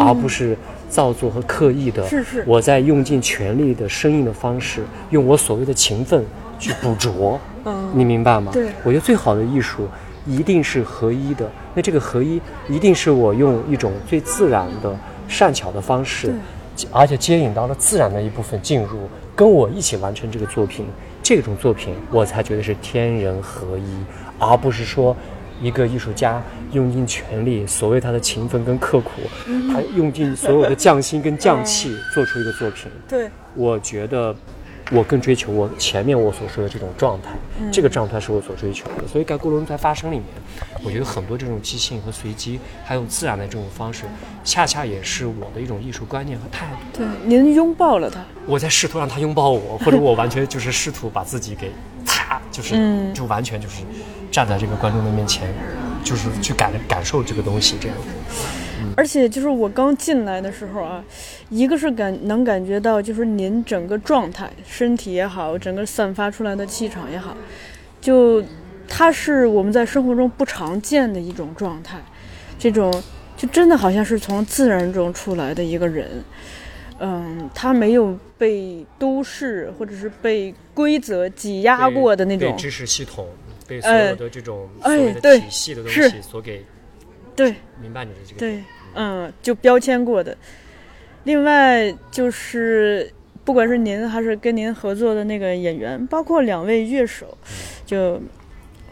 [0.00, 0.56] 而不是
[0.88, 2.06] 造作和刻意的。
[2.08, 6.24] 是是我在用尽全力的生硬的方式，用我所谓的勤奋
[6.58, 7.38] 去捕 捉。
[7.64, 8.52] 嗯你明白吗？
[8.52, 9.88] 对我觉得最好的艺术
[10.26, 11.50] 一定是合一的。
[11.74, 14.94] 那这个合一一定是我用一种最自然的、
[15.26, 16.34] 善巧的方式，
[16.92, 20.84] 而且接引到了自然的一部分进入，跟我一起完成这个作品。
[21.22, 24.04] 这种作品我才觉得是天人合一，
[24.38, 25.16] 而不是说
[25.62, 29.10] 一个艺术家用尽全力，所谓他的勤奋跟刻苦，
[29.72, 32.90] 他用尽所有的匠心跟匠气做出一个作品。
[33.08, 34.34] 对，我觉得
[34.90, 39.06] 我更追求我前面我所说的这种状态，嗯这个状态是我所追求的。
[39.06, 40.26] 所以在过程中在发生里面，
[40.84, 44.04] 我觉得很多这种即兴和随机，还有自然的这种方式，
[44.44, 46.98] 恰恰也是我的一种艺术观念和态度。
[46.98, 51.70] 对，您拥抱了他，我在试图让他拥抱我，或者我完全就是试图把自己给
[52.34, 53.82] 擦，就是、嗯就完全就是
[54.30, 55.48] 站在这个观众的面前，
[56.02, 57.96] 就是去感感受这个东西这样。
[58.96, 61.02] 而且就是我刚进来的时候啊，
[61.48, 67.36] 一个是感能感觉到，就是您整个状态，身体也好，整个散发出来的气场也好，
[68.00, 68.42] 就
[68.88, 71.98] 它是我们在生活中不常见的一种状态，
[72.58, 72.92] 这种
[73.36, 76.22] 就真的好像是从自然中出来的一个人。
[76.98, 82.50] 嗯，他没有被都市或者是被规则挤压过的那种。
[82.52, 83.28] 被，知识系统，
[83.66, 86.64] 被所哎有的这种哎所谓的对体系的东西所给
[87.34, 88.62] 对，明白你的这个对，
[88.94, 90.36] 嗯，就标签过的。
[91.24, 93.10] 另外就是，
[93.44, 97.36] 不管是您还是跟您合作的那个演员，包括两位乐手，
[97.84, 98.20] 就，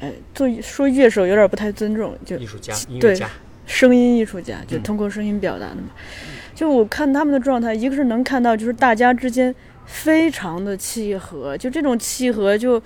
[0.00, 3.30] 呃，做说乐手有点不太尊重，就艺术家、音乐对家，
[3.66, 4.82] 声音艺术家，就嗯。
[4.82, 5.90] 通过声音表达的嘛。
[6.54, 9.54] 就我看他们的状态，一个是能看到，就是大家之间
[9.86, 12.80] 非常的契合，就这种契合就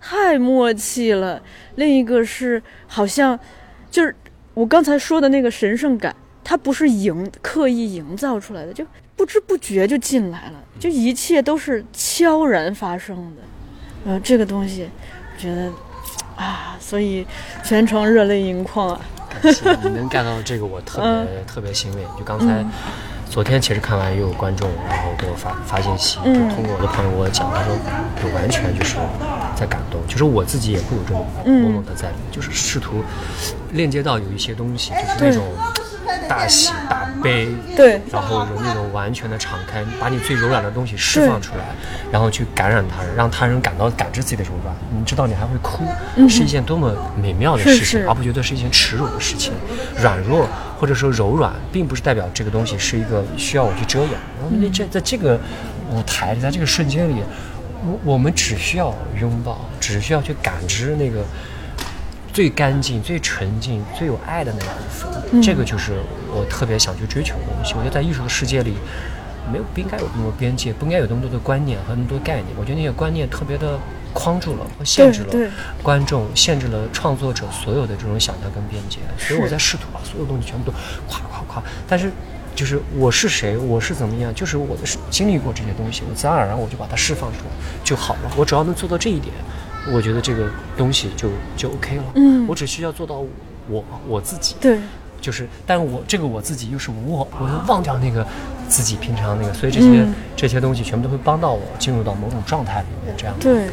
[0.00, 1.40] 太默契了；
[1.74, 3.38] 另一个是好像
[3.90, 4.14] 就是
[4.54, 13.42] 我刚才说的那个神圣感，它不是营刻意营造出来的，就不知不觉就进来了，就一切都是悄然发生的。
[14.06, 14.88] 呃，这个东西，
[15.34, 15.70] 我觉得
[16.36, 17.26] 啊，所以
[17.62, 19.00] 全程热泪盈眶啊。
[19.30, 21.28] 感谢你能干到这个，我特别、嗯。
[21.46, 22.02] 特别欣慰。
[22.18, 22.64] 就刚才、
[23.28, 26.34] 昨天其实看完也有观众，然后给我发发信息，嗯。
[26.34, 27.74] 就通过我的朋友跟我讲，他说
[28.20, 28.96] 就完全就是
[29.56, 31.64] 在感动，就是我自己也会有这种嗯。
[31.64, 33.02] moment 在里面，就是试图
[33.70, 35.44] 链接到有一些东西，就是那种
[36.28, 41.64] 大喜大悲，对然后有那种完全的敞开，把你最柔软的东西释放出来，
[42.10, 44.74] 然后去感染他人，让他人感到感知自己的柔软。
[44.96, 45.84] 你知道你还会哭，
[46.28, 49.52] 是一件多么美妙的事情，嗯是是而不觉得是一件耻辱的事情。
[50.00, 54.10] 软弱或者说柔软，并不是代表这个东西是一个需要我去遮掩。
[54.10, 55.38] 然后那这在这个
[55.90, 57.22] 舞台，在这个瞬间里，
[57.84, 61.24] 我我们只需要拥抱，只需要去感知那个。
[62.32, 65.94] 最干净、最纯净、最有爱的那部分，这个就是
[66.32, 67.74] 我特别想去追求的东西。
[67.74, 68.74] 我觉得在艺术的世界里，
[69.50, 72.46] 没有不应该有那么多边界，不应该有那么多的观念和那么多概念。
[72.58, 73.78] 我觉得那些观念特别的
[74.12, 75.50] 框住了和限制了
[75.82, 78.98] 观众，限制了创作者所有的这种想象跟边界。
[79.18, 80.76] 所以我在试图把所有东西全部都
[81.08, 82.10] 夸夸夸，但是
[82.54, 87.50] 就是我是谁，我是怎么样，就是我的是经历过这些东西，我自然而然我就把它释放出来
[87.82, 88.30] 就好了。
[88.36, 89.34] 我只要能做到这一点，
[89.92, 92.04] 我觉得这个东西就就 OK 了。
[92.14, 93.22] 嗯我只需要做到
[93.68, 94.56] 我我自己。
[94.60, 94.78] 对，
[95.20, 98.26] 就是，但我这个我自己又是无我，我要忘掉那个
[98.68, 103.34] 自己平常那个，所以这些、嗯这些东西全部都会帮到我进入到某种状态里面，这样。
[103.38, 103.68] 对，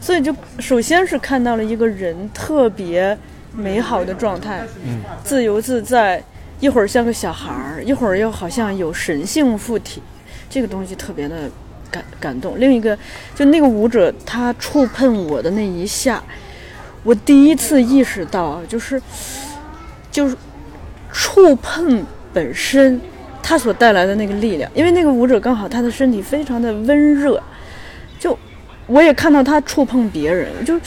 [0.00, 3.16] 所以就首先是看到了一个人特别
[3.52, 6.22] 美好的状态，嗯，自由自在，
[6.60, 10.02] 一会儿像个小孩儿，一会儿又好像有神性附体，
[10.50, 11.50] 这个东西特别的
[11.90, 12.58] 感感动。
[12.58, 12.96] 另一个，
[13.34, 16.22] 就那个舞者他触碰我的那一下，
[17.02, 19.00] 我第一次意识到，就是
[20.10, 20.36] 就是
[21.12, 23.00] 触碰本身。
[23.42, 27.42] 他所带来的那个力量，因为那个舞者刚好他的身体非常的温热，
[28.18, 28.38] 就
[28.86, 30.78] 我也看到他触碰别人，就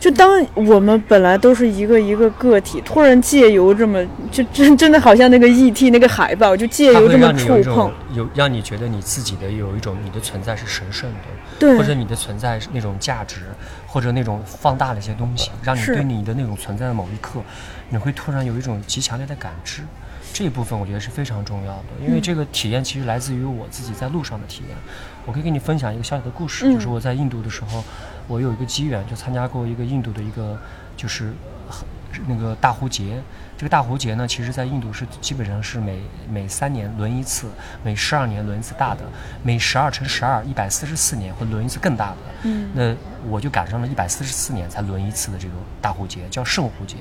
[0.00, 5.90] 就当我们本来都是一个一个个体，突然借由这么就 真真的好像那个 E.T.
[5.90, 11.18] 那个海报，就借由这么触碰，有让你觉得你自己的有一种你的存在是神圣的，
[11.58, 13.40] 对或者你的存在是那种价值，
[13.86, 17.40] 或者那种放大了一些东西，让你对你的那种存在的某一刻，
[17.88, 19.82] 你会突然有一种极强烈的感知。
[20.30, 24.76] 这一部分我觉得是非常重要的，因为这个体验其实来自于我自己在路上的体验。
[25.24, 27.82] 我可以给你分享一个小小的故事，嗯就是我在印度的时候，
[28.28, 30.56] 我有一个机缘，就参加过一个印度的一个
[30.96, 31.32] 就是
[31.68, 31.84] 很
[32.28, 33.20] 那个大壶节。
[33.56, 37.48] 这个大壶节呢，其实在印度是基本上是每每三年轮一次，
[37.82, 39.00] 每十二年轮一次大的，
[39.42, 42.16] 每十二乘十二一百四十四年会轮一次更大的。
[42.44, 42.94] 嗯那
[43.28, 46.96] 我就赶上了一百四十四年才轮一次的这个大壶节，叫圣壶节，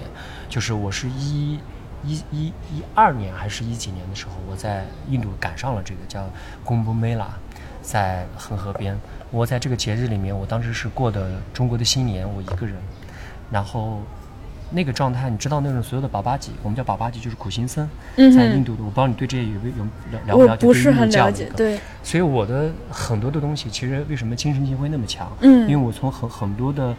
[0.50, 1.60] 就是我是一。
[2.06, 6.30] 一一一二年还是一几年的时候，我在印度赶上了这个叫
[6.64, 7.26] Kumbh Mela，
[7.82, 8.96] 在恒河边。
[9.32, 12.76] 我在这个节日里面，我当时是过的中国的新年，我一个人。
[13.52, 14.02] 然后
[14.70, 20.66] 那个状态，你知道那种所有的宝巴吉，我们叫宝巴吉就是苦行僧，嗯在印度的，我不知道你对这些有没有了了不了解？
[20.66, 25.32] 不是很了解，对，所以我的很多的东西，其实为什么精神性会那么强？
[25.40, 26.94] 嗯因为我从很很多的，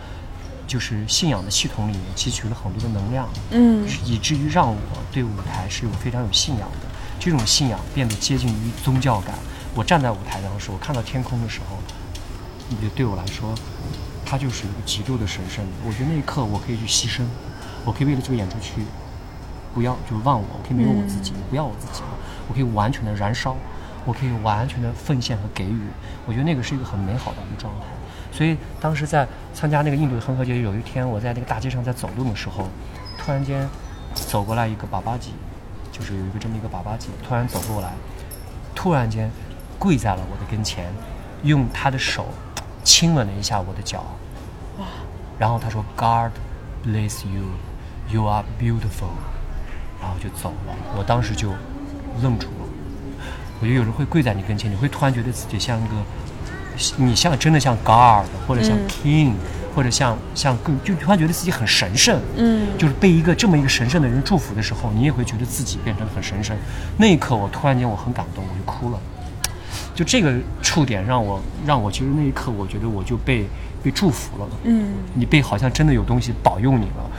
[0.66, 4.76] 就是信仰的系统里面汲取了很多的能量，嗯以至于让我
[5.12, 6.89] 对舞台是有非常有信仰的。
[7.20, 9.35] 这种信仰变得接近于宗教感。
[9.74, 11.76] 我站在舞台上的时候，我看到天空的时候，
[12.83, 13.55] 也对我来说，
[14.25, 15.64] 它就是一个极度的神圣。
[15.87, 17.23] 我觉得那一刻我可以去牺牲，
[17.85, 18.83] 我可以为了这个演出去，
[19.75, 22.09] 不要就忘我，我可以没有我自己，不要我自己了，
[22.49, 23.57] 我可以完全的燃烧，
[24.05, 25.81] 我可以完全的奉献和给予。
[26.27, 27.87] 我觉得那个是一个很美好的一个状态。
[28.31, 32.69] 所以当时在参加那个印度的恒河节，有一天我在那个大街上在走动的时候，
[33.16, 33.66] 突然间
[34.14, 35.33] 走过来一个爸爸吉，
[35.91, 37.93] 就是有一个这么一个爸爸吉，突然走过来，
[38.75, 39.31] 突然间
[39.79, 40.93] 跪在了我的跟前，
[41.43, 42.27] 用他的手
[42.89, 44.03] 亲吻了一下我的脚，
[45.39, 46.32] 然后他说 God
[46.82, 47.45] bless you,
[48.11, 49.12] you are beautiful，
[50.01, 50.74] 然后就走了。
[50.97, 51.51] 我当时就
[52.22, 52.64] 愣住了。
[53.61, 55.95] 我觉得有人会跪在你跟前，你会突然觉得自己像一个，
[56.97, 59.32] 你像真的像 God 或者像嗯 King，、
[59.76, 62.18] 或者像像更就突然觉得自己很神圣。
[62.39, 66.57] 嗯就是被一个这么一个神圣的人祝福的时候，你也会觉得自己变成很神圣。
[66.97, 68.99] 那一刻，我突然间我很感动，我就哭了。
[69.99, 70.32] 就这个
[70.62, 73.44] 触点让我让我其实那一刻，我觉得我就被
[73.82, 74.46] 被祝福了。
[74.62, 77.11] 嗯你被好像真的有东西保佑你了，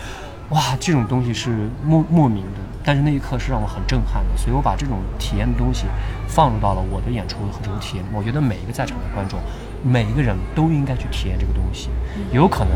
[0.51, 5.87] 哇，这种东西是莫莫名的，但是那一刻是让我很震撼的，所以我把这种体验的东西
[6.25, 8.05] 放入到了我的演出和这种体验。
[8.13, 9.37] 我觉得每一个在场的观众，
[9.83, 11.89] 每一个人都应该去体验这个东西，
[12.31, 12.71] 有可能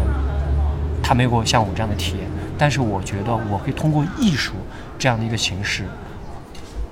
[1.01, 2.27] 他没有过像我这样的体验，
[2.57, 4.55] 但是我觉得我会通过艺术
[4.99, 5.85] 这样的一个形式，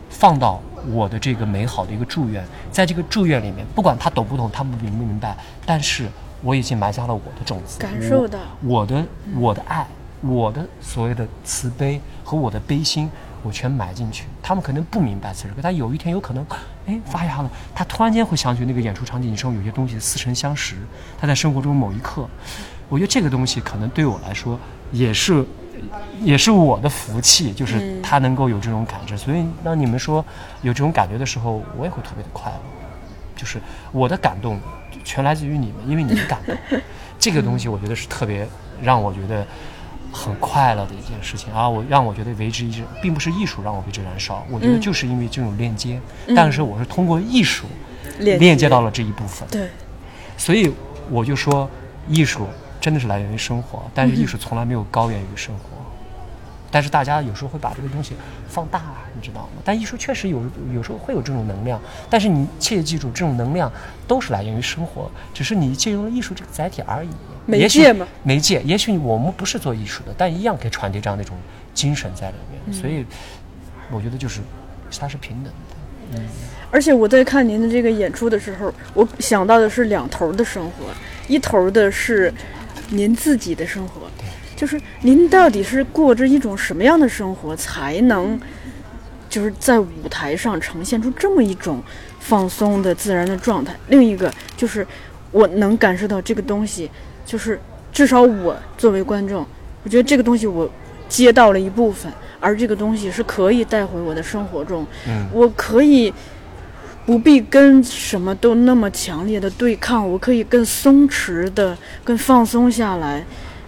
[0.09, 6.07] 放到我的这个美好的一个祝愿，在这个祝愿里面，不管他懂不懂，他们明不明白，但是
[6.41, 9.05] 我已经埋下了我的种子，感受到我我的
[9.35, 9.85] 我的爱，
[10.21, 13.09] 我的所谓的慈悲和我的悲心，
[13.43, 14.25] 我全埋进去。
[14.41, 16.45] 他们可能不明白此时，可他有一天有可能，
[16.87, 20.75] 哎，发芽了，他突然间会想起那个演出场景中有些东西似曾相识，
[21.19, 22.27] 他在生活中某一刻，
[22.89, 24.59] 我觉得这个东西可能对我来说
[24.91, 25.45] 也是。
[26.21, 30.23] 也是我的福气，就是嗯他能够有这种感知，所以当你们说
[30.61, 32.59] 有这种感觉的时候，我也会特别的快乐。
[33.35, 33.59] 就是
[33.91, 34.59] 我的感动
[35.03, 36.55] 全来自于你们，因为你们感动，
[37.17, 38.47] 这个东西我觉得是特别
[38.79, 39.43] 让我觉得
[40.11, 41.51] 很快乐的一件事情。
[41.51, 41.67] 啊！
[41.67, 46.35] 我让我觉得为之一振，并不是艺术让我为之燃烧，我觉得嗯就是因为这种链接，嗯。
[46.35, 47.65] 但是我是通过艺术
[48.19, 49.67] 链接到了这一部分，对，
[50.37, 50.71] 所以
[51.09, 51.67] 我就说
[52.07, 52.47] 艺术
[52.81, 55.63] 真的是来源于生活，但是艺术从来没有高源于生活。
[56.73, 58.15] 但是大家有时候会把这个东西
[58.47, 58.81] 放大，
[59.13, 59.61] 你知道吗？
[59.63, 60.41] 但艺术确实有
[60.73, 61.77] 有时候会有这种能量，
[62.09, 63.69] 但是你切记记住，这种能量
[64.07, 67.09] 都是来源于生活，只是你借用了艺术这个载体而已。
[67.45, 71.35] 媒介吗媒介，也许我们不是做艺术的，但一样可以传递这样的一种
[71.73, 72.73] 精神在里面。
[72.73, 73.05] 所以
[73.91, 74.39] 我觉得就是
[74.97, 76.19] 它是平等的。
[76.19, 76.23] 嗯，
[76.71, 80.85] 而且我在看您的这个演出的时候，我想到的是两头的生活，
[81.27, 82.33] 一头的是
[82.91, 84.01] 您自己的生活，
[84.55, 88.39] 就是您到底是过着一种什么样的生活，才能
[89.29, 91.81] 就是在舞台上呈现出这么一种
[92.19, 93.73] 放松的自然的状态。
[93.87, 94.85] 另一个就是
[95.31, 96.89] 我能感受到这个东西，
[97.25, 97.59] 就是
[97.93, 99.45] 至少我作为观众，
[99.83, 100.69] 我觉得这个东西我
[101.07, 106.13] 接到了一部分，而这个东西是可以带回我的生活中，嗯我可以
[107.11, 113.21] 不必跟什么都那么强烈的对抗，我可以更松弛的、更放松下来，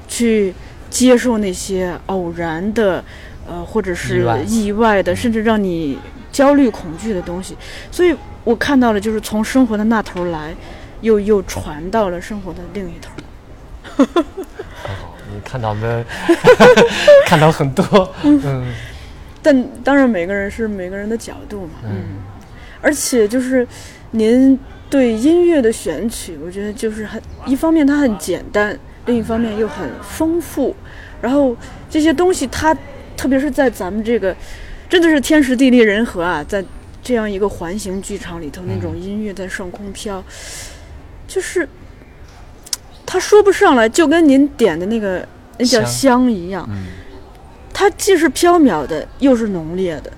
[0.07, 0.53] 去
[0.89, 3.03] 接受那些偶然的，
[3.45, 5.03] 呃，或者是意外。
[5.03, 5.99] 的，甚至让你
[6.31, 7.57] 焦虑、恐惧的东西。
[7.91, 8.15] 所以
[8.45, 10.55] 我看到了，就是从生活的那头来，
[11.01, 13.11] 又又传到了生活的另一头。
[13.83, 14.05] 很
[14.95, 16.05] 好，你看到了，
[17.27, 18.73] 看到很多， 嗯。
[19.41, 22.23] 但当然，每个人是每个人的角度嘛，嗯
[22.83, 23.67] 而且就是
[24.11, 24.59] 您
[24.89, 28.77] 对音乐的选取，我觉得就是很一方面它很简单，
[29.07, 30.75] 另一方面又很丰富。
[31.21, 31.55] 然后
[31.89, 32.77] 这些东西它，
[33.15, 34.35] 特别是在咱们这个
[34.89, 36.63] 真的是天时地利人和啊，在
[37.01, 40.23] 这样一个环形剧场里头，那种音乐在上空飘，
[41.25, 41.67] 就是
[43.05, 45.25] 他说不上来，就跟您点的那个
[45.57, 46.83] 那叫香香一样，嗯
[47.75, 50.11] 它既是缥缈的，又是浓烈的，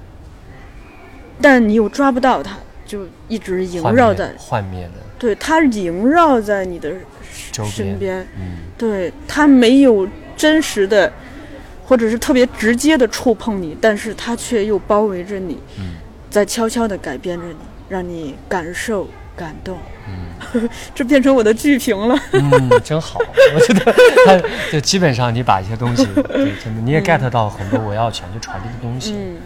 [1.42, 4.92] 但你又抓不到它，就一直萦绕在，幻灭的。
[5.18, 6.92] 对，它萦绕在你的
[7.52, 8.58] 身边，嗯。
[8.78, 11.12] 对，它没有真实的，
[11.86, 15.96] 或者是特别直接的触碰你，但是它却又包围着你，嗯。
[16.30, 17.56] 在悄悄地改变着你，
[17.88, 19.78] 让你感受、感动。
[20.08, 20.70] 嗯。
[20.94, 22.16] 这变成我的剧评了。
[22.34, 23.20] 嗯，真好，
[23.56, 23.94] 我觉得
[24.26, 29.38] 他就基本上你把一些东西，对，真的你也 get 到很多我要想去传递的东西，嗯，嗯，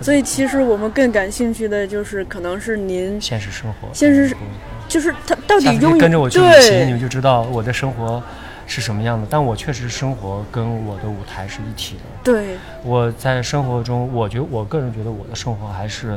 [0.00, 4.46] 所以其实我们更感兴趣的就是，可能是您，现实生活，现实嗯
[4.88, 8.22] 就是他到底跟着我去旅行，你们就知道我的生活
[8.68, 9.26] 是什么样的。
[9.28, 12.02] 但我确实生活跟我的舞台是一体的。
[12.22, 16.16] 对，我在生活中，我觉得我个人觉得我的生活还是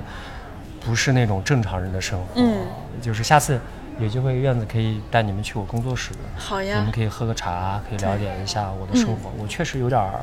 [0.86, 2.26] 不是那种正常人的生活。
[2.36, 2.60] 嗯，
[3.02, 3.60] 就是下次
[4.00, 9.32] 有机会，院子可以带你们去我工作室，好呀你们，可以喝个茶，可以了解一下我的生活。
[9.42, 10.20] 我确实有点儿，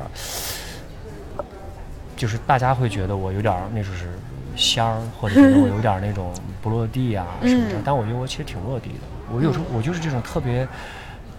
[2.17, 4.09] 就是大家会觉得我有点儿那就是
[4.57, 7.75] 仙儿，或者觉得我有点儿那种不落地啊什么的。
[7.77, 9.05] 嗯但我觉得我其实挺落地的。
[9.31, 10.67] 我有时候我就是这种特别。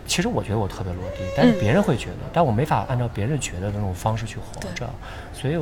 [0.06, 4.88] 其实我觉得我特别落地，但是嗯别人会觉得，但我没法按照别人觉得的那种方式去活着，
[5.34, 5.58] 所以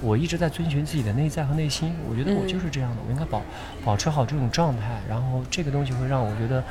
[0.00, 1.94] 我一直在遵循自己的内在和内心。
[2.08, 3.42] 我觉得我嗯就是这样的，我应该保
[3.84, 6.64] 保持好这种状态，然后这个东西会让我觉得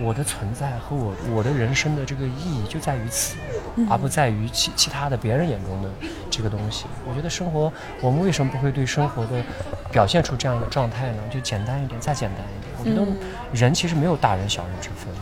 [0.00, 3.36] 我的存在和我我的人生的这个意义就在于此，
[3.76, 5.90] 嗯而不在于其其他的别人眼中的
[6.30, 6.86] 这个东西。
[7.08, 9.42] 我觉得生活，我们为什么不会对生活的
[9.90, 11.22] 表现出这样的状态呢？
[11.30, 12.72] 就简单一点，再简单一点。
[12.78, 13.16] 我觉得嗯
[13.52, 15.12] 人其实没有大人小人之分，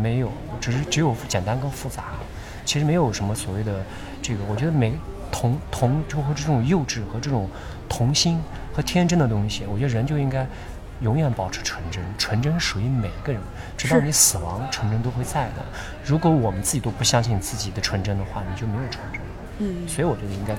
[0.00, 0.30] 没有，
[0.60, 2.04] 只是只有简单跟复杂。
[2.64, 3.80] 其实没有什么所谓的
[4.22, 4.92] 这个，我觉得每
[5.32, 7.48] 童童就和这种幼稚和这种
[7.88, 8.40] 童心
[8.72, 10.46] 和天真的东西，我觉得人就应该
[11.00, 12.02] 永远保持纯真。
[12.18, 13.40] 纯真属于每个人，
[13.76, 15.64] 直到你死亡，纯真都会在的。
[16.04, 19.20] 如果我们自己都不相信自己的纯真的话，你就没有纯真。
[19.58, 20.54] 嗯，所以我觉得应该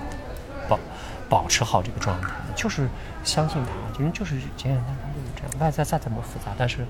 [0.68, 0.80] 保
[1.28, 2.88] 保持好这个状态，就是
[3.24, 6.86] 相信它，人就是简简单单就是这样，外在再怎么复杂，但是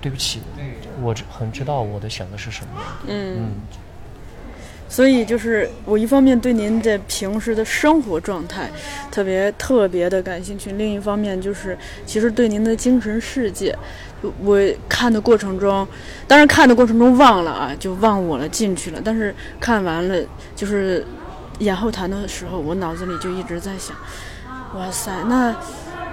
[0.00, 0.42] 对不起，
[1.00, 2.82] 我只很知道我的选择是什么。
[3.06, 3.50] 嗯，嗯，
[4.88, 8.70] 所以就是我一方面对您的平时的生活状态
[9.10, 11.76] 特别特别的感兴趣，另一方面就是
[12.06, 13.76] 其实对您的精神世界，
[14.42, 14.58] 我
[14.88, 15.86] 看的过程中，
[16.26, 20.16] 当然看的过程中忘了啊，就忘我了进去了，但是看完了
[20.56, 21.04] 就是
[21.58, 23.94] 演后谈的时候，我脑子里就一直在想，
[24.74, 25.54] 哇塞，那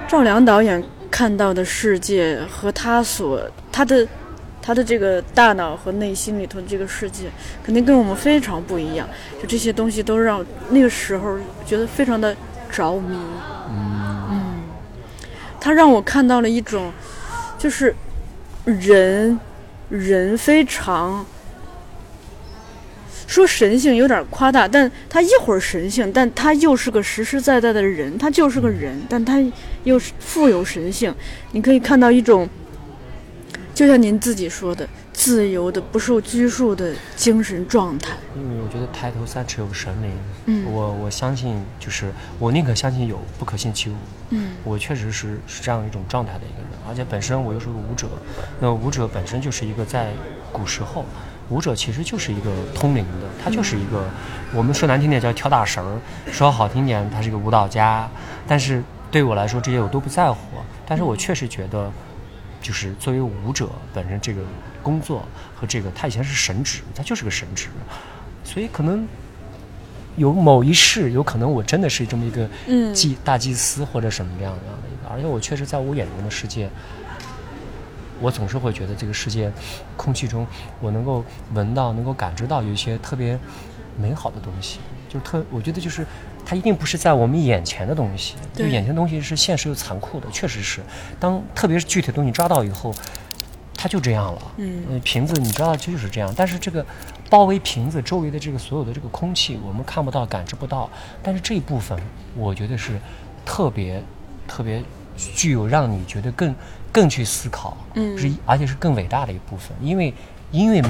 [0.07, 4.05] 赵良导演看到的世界和他所他的
[4.65, 7.25] 他的这个大脑和内心里头这个世界，
[7.63, 9.07] 肯定跟我们非常不一样。
[9.39, 11.37] 就这些东西都让那个时候
[11.67, 12.35] 觉得非常的
[12.71, 13.15] 着迷。
[13.69, 14.63] 嗯，
[15.59, 16.91] 他让我看到了一种，
[17.59, 17.95] 就是
[18.65, 19.39] 人
[19.89, 21.23] 人非常。
[23.27, 29.43] 说神性有点夸大，但他一会儿神性，但他又是个实实在在的人，他就是个人，但他
[29.83, 31.13] 又是富有神性。
[31.51, 32.47] 你可以看到一种，
[33.75, 38.15] 就像您自己说的，自由的、不受拘束的精神状态。
[38.33, 40.11] 因为我觉得抬头三尺有神灵，
[40.45, 40.71] 嗯。
[40.71, 42.09] 我我相信，就是
[42.39, 43.95] 我宁可相信有，不可信其无。
[44.29, 44.53] 嗯。
[44.63, 48.07] 我确实是是这样一种状态的一个人，而且本身我又是个舞者，
[48.61, 50.13] 那舞者本身就是一个在
[50.53, 51.03] 古时候
[51.49, 54.05] 舞者其实就是一个通灵的，他就是一个，
[54.53, 55.99] 我们说难听点叫跳大神儿，
[56.31, 58.09] 说好听点他是一个舞蹈家。
[58.47, 60.37] 但是对我来说这些我都不在乎，
[60.87, 61.91] 但是我确实觉得，
[62.65, 64.41] 就是作为舞者本身这个
[64.81, 65.23] 工作
[65.55, 67.67] 和这个，他以前是神职，他就是个神职，
[68.43, 69.07] 所以可能
[70.15, 72.49] 有某一世有可能我真的是这么一个
[72.91, 76.67] 祭大祭司或者什么样样的一个，而且我确实在我眼中的世界。
[78.21, 79.51] 我总是会觉得这个世界，
[79.97, 80.47] 空气中
[80.79, 83.37] 我能够闻到、能够感知到有一些特别
[84.01, 86.07] 美好的东西，就是特，我觉得就是
[86.45, 90.81] 它一定不是在我们眼前的东西，就眼前的东西是现实又残酷的，确实是。
[91.19, 92.93] 当特别是具体的东西抓到以后，
[93.75, 94.41] 它就这样了。
[94.57, 96.85] 嗯，瓶子你知道就是这样，但是这个
[97.29, 100.89] 包围瓶子周围的这个所有的这个空气，我们看不到、感知不到，
[101.23, 101.99] 但是这一部分
[102.35, 102.99] 我觉得是
[103.45, 104.01] 特别
[104.47, 104.83] 特别
[105.17, 106.53] 具有让你觉得更。
[106.95, 110.13] 更去思考，嗯，是而且是更伟大的一部分，因为，
[110.51, 110.81] 因为，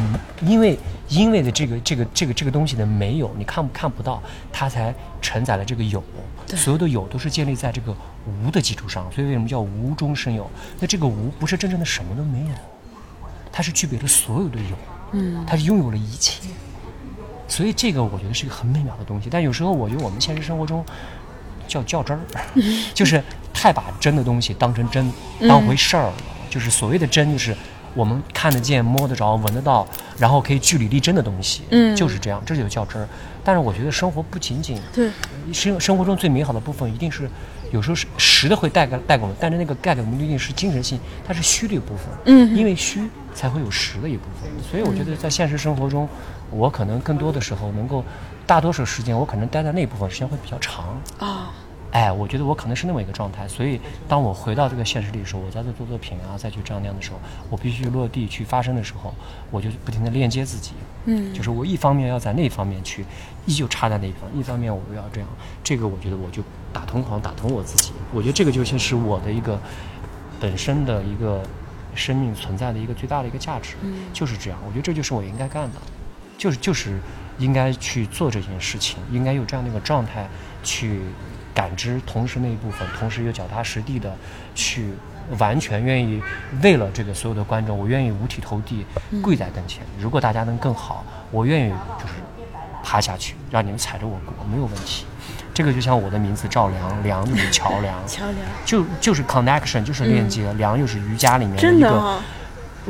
[0.45, 0.77] 因为，
[1.09, 6.03] 因为的这个这个这个这个东西的没有，你看看不到，它才承载了这个有，
[6.47, 7.95] 所有的有都是建立在这个
[8.25, 10.49] 无的基础上，所以为什么叫无中生有？
[10.79, 12.55] 那这个无不是真正的什么都没有，
[13.51, 14.77] 它是具备了所有的有，
[15.13, 16.41] 嗯，它是拥有了一切，
[17.47, 20.85] 所以这个我觉得是一个很美妙的东西，但有时候我觉得我们现实生活中。
[21.67, 22.21] 叫较真儿，
[22.93, 23.19] 就是
[23.51, 25.11] 太把真的东西当成真，
[25.49, 26.13] 当回事儿了。
[26.47, 27.57] 就是所谓的真，就是
[27.95, 29.87] 我们看得见、摸得着、闻得到，
[30.17, 31.63] 然后可以据理力争的东西。
[31.71, 33.07] 嗯，就是这样，这就较真儿。
[33.43, 35.09] 但是我觉得生活不仅仅对
[35.51, 37.27] 生生活中最美好的部分，一定是
[37.71, 42.05] 有时候是实的会带给带给我们，但是那个带给我们一定是精神性，它是虚的一部分。
[42.25, 44.51] 嗯，因为虚才会有实的一部分。
[44.69, 46.07] 所以我觉得在现实生活中，
[46.51, 48.03] 我可能更多的时候能够。
[48.47, 51.51] 大多数时间我可能待在那部分时间会比较长啊，
[51.95, 57.19] 哎，我觉得我可能是那么一个状态，所以当我回到这个现实里的时候，我在这做作品啊，再去这样那样的时候，
[57.49, 59.13] 我必须落地去发生的时候，
[59.49, 60.73] 我就不停的链接自己，
[61.05, 63.05] 嗯，就是我一方面要在那方面去
[63.45, 65.29] 依旧插在那一方，一方面我又要这样，
[65.63, 66.43] 这个我觉得我就
[66.73, 69.57] 打通好打通我自己，我觉得这个就像是我的一个
[70.37, 71.41] 本身的一个
[71.95, 75.79] 生命存在的一个最大的一个价值，嗯，就是这样，我觉得这就是我应该干的，
[76.37, 76.99] 就是就是。
[77.37, 80.25] 应该去做这件事情，应该有这样的一个状态
[80.63, 81.01] 去
[81.55, 84.13] 感知，同时那一部分，同时又脚踏实地的
[84.53, 84.91] 去
[85.39, 86.21] 完全愿意
[86.61, 88.85] 为了这个所有的观众，我愿意五体投地，
[89.23, 89.81] 跪在跟前。
[89.97, 92.13] 如果大家能更好，我愿意就是
[92.83, 95.05] 趴下去，让你们踩着我过，没有问题。
[95.53, 102.19] 这个就像我的名字赵良，良就是桥梁，桥梁就就是 connection，就是链接，良又是瑜伽里面的一个。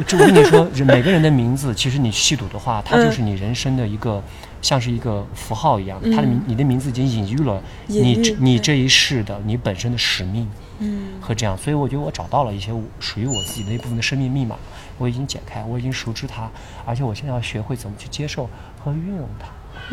[0.04, 4.22] 就我跟你说，人每个人的名字，其实你细读的话，它就是你人生的一个，
[4.62, 6.02] 像是一个符号一样。
[6.12, 11.58] 它的名，你的名字已经隐喻了你你这一世的你本身的使命，嗯，和这样。
[11.58, 14.58] 所以我觉得我找到了一些属于我自己的一部分的生命密码，
[14.98, 16.52] 我已经解开，我已经熟知它，
[16.86, 18.50] 而且我现在要学会怎么去接受
[18.84, 19.48] 和运用它。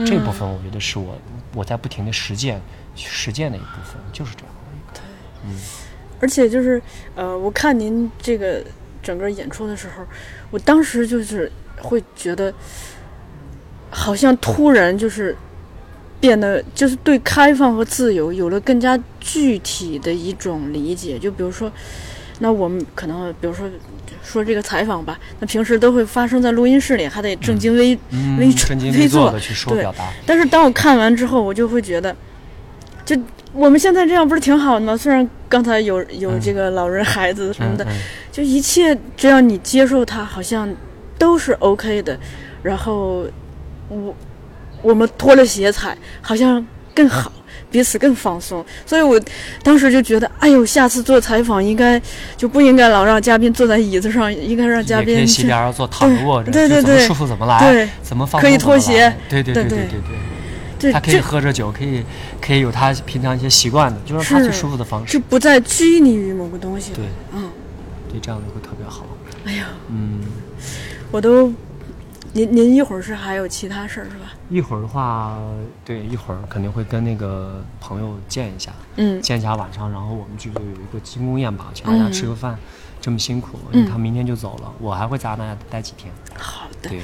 [0.05, 1.16] 这部分我觉得是我
[1.55, 2.61] 我在不停的实践
[2.96, 5.00] 实践的一部分，就是这样的一个。
[5.00, 5.03] 对，
[5.44, 5.57] 嗯，
[6.20, 6.82] 而且就是
[7.14, 8.64] 呃，我看您这个。
[9.03, 10.05] 整个演出的时候，
[10.50, 12.55] 我当时就是会觉得，
[13.90, 15.36] 好像突然就是
[16.20, 21.18] 变得就是对开放和自由有了更加具体的一种理解。
[21.18, 21.70] 就比如说，
[22.38, 23.68] 那我们可能比如说
[24.22, 27.98] 说这个采访吧，那平时都会发生在录音室里，还得正襟危
[28.38, 30.09] 危正襟危坐的去说表达。
[30.24, 32.16] 但是当我看完之后，我就会觉得，
[33.05, 33.16] 就。
[33.55, 34.96] 我们现在这样不是挺好的吗？
[34.96, 37.86] 虽然刚才有有这个老人、孩子什么的，
[38.30, 40.72] 就一切只要你接受它，好像
[41.18, 42.18] 都是 OK 的。
[42.62, 43.26] 然后
[43.88, 44.14] 我
[44.80, 47.30] 我们脱了鞋踩，好像更好，
[47.70, 48.64] 彼此更放松。
[48.86, 49.20] 所以我
[49.62, 52.00] 当时就觉得，哎呦，下次做采访应该
[52.36, 60.16] 就不应该老让嘉宾坐在椅子上，应该让嘉宾西边坐躺着卧着，对对对，舒服怎么来，对怎么放可以脱鞋，对对对对对对。
[60.91, 62.03] 他可以喝着酒，可以
[62.41, 66.93] 可以有他平常一些习惯的，就是他最舒服的方式，就不再拘泥于某个东西。
[66.95, 67.51] 对，嗯，
[68.09, 69.05] 对，这样子会特别好。
[69.45, 70.20] 哎呀，嗯，
[71.11, 71.53] 我都，
[72.33, 74.33] 您您一会儿是还有其他事儿是吧？
[74.49, 75.39] 一会儿的话，
[75.85, 82.57] 对，一会儿肯定会跟那个朋友见一下，嗯，见一下晚上，然后我们剧组有一个庆功宴吧，请大家吃个饭，
[83.01, 86.12] 这么辛苦，因为他明天就走了，我还会在阿那亚待几天。
[86.37, 86.89] 好的。
[86.91, 87.01] 对。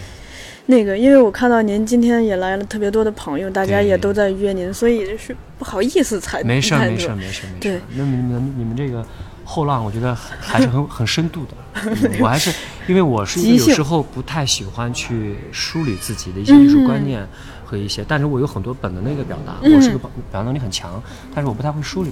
[0.71, 7.81] 那个，因为我看到您今天也来了特别多的朋友，大家也都在约您，所以是不好意思才没事没事没事没事。
[7.95, 9.03] 那你们你们这个
[9.47, 11.81] 后浪，我觉得还是很很深度的。
[12.21, 12.53] 我还是
[12.87, 17.27] 因为我是一个有时候不太喜欢去梳理自己的一些艺术观念
[17.65, 21.03] 和一些，但是我有很多本能的一个表达，我是个表表达能力很强，
[21.35, 22.11] 但是我不太会梳理，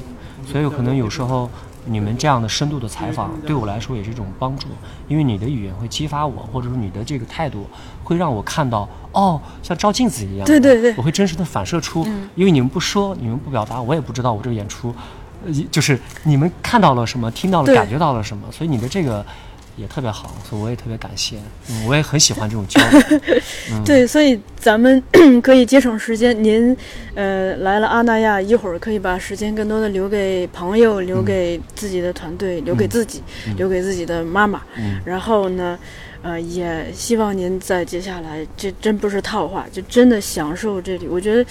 [0.51, 1.51] 所以可能有时候
[1.87, 3.55] 你们这样的深度的采访，对。
[3.55, 4.67] 我来说也是一种帮助，
[5.09, 7.67] 因为你的语言会激发我，或者说你的这个态度
[8.05, 10.95] 会让我看到，哦，像照镜子一样，对对对。
[10.97, 14.95] 我会真实的反射出，因为你们不说，你们不表达，我也不知道我这个演出，
[15.47, 19.25] 呃就是你们看到了什么，听到了，感觉到了什么，所以你的这个
[19.77, 21.37] 也特别好，所以我也特别感谢，
[21.71, 23.21] 嗯，我也很喜欢这种交流，
[23.73, 25.03] 嗯对，所以咱们
[25.43, 26.43] 可以节省时间。
[26.43, 26.75] 您，
[27.15, 33.23] 呃，来了阿那亚，一会儿可以把时间更多的留给朋友，留给自己的团队，留给自己，
[33.59, 34.63] 留给自己的妈妈。
[34.79, 35.79] 嗯然后呢，
[36.23, 41.07] 呃，也希望您在接下来，这真不是套话，就真的享受这里。
[41.07, 41.45] 我觉得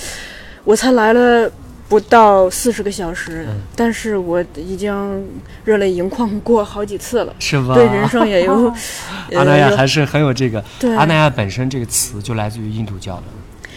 [0.64, 1.52] 我才来了。
[1.88, 5.26] 不到四十个小时，嗯但是我已经
[5.64, 7.76] 热泪盈眶过好几次了，是吧？
[7.76, 8.74] 对人生也有。
[9.36, 13.24] 阿那亚呃还是很有这个，对阿那亚本身这个词就来自于印度教的。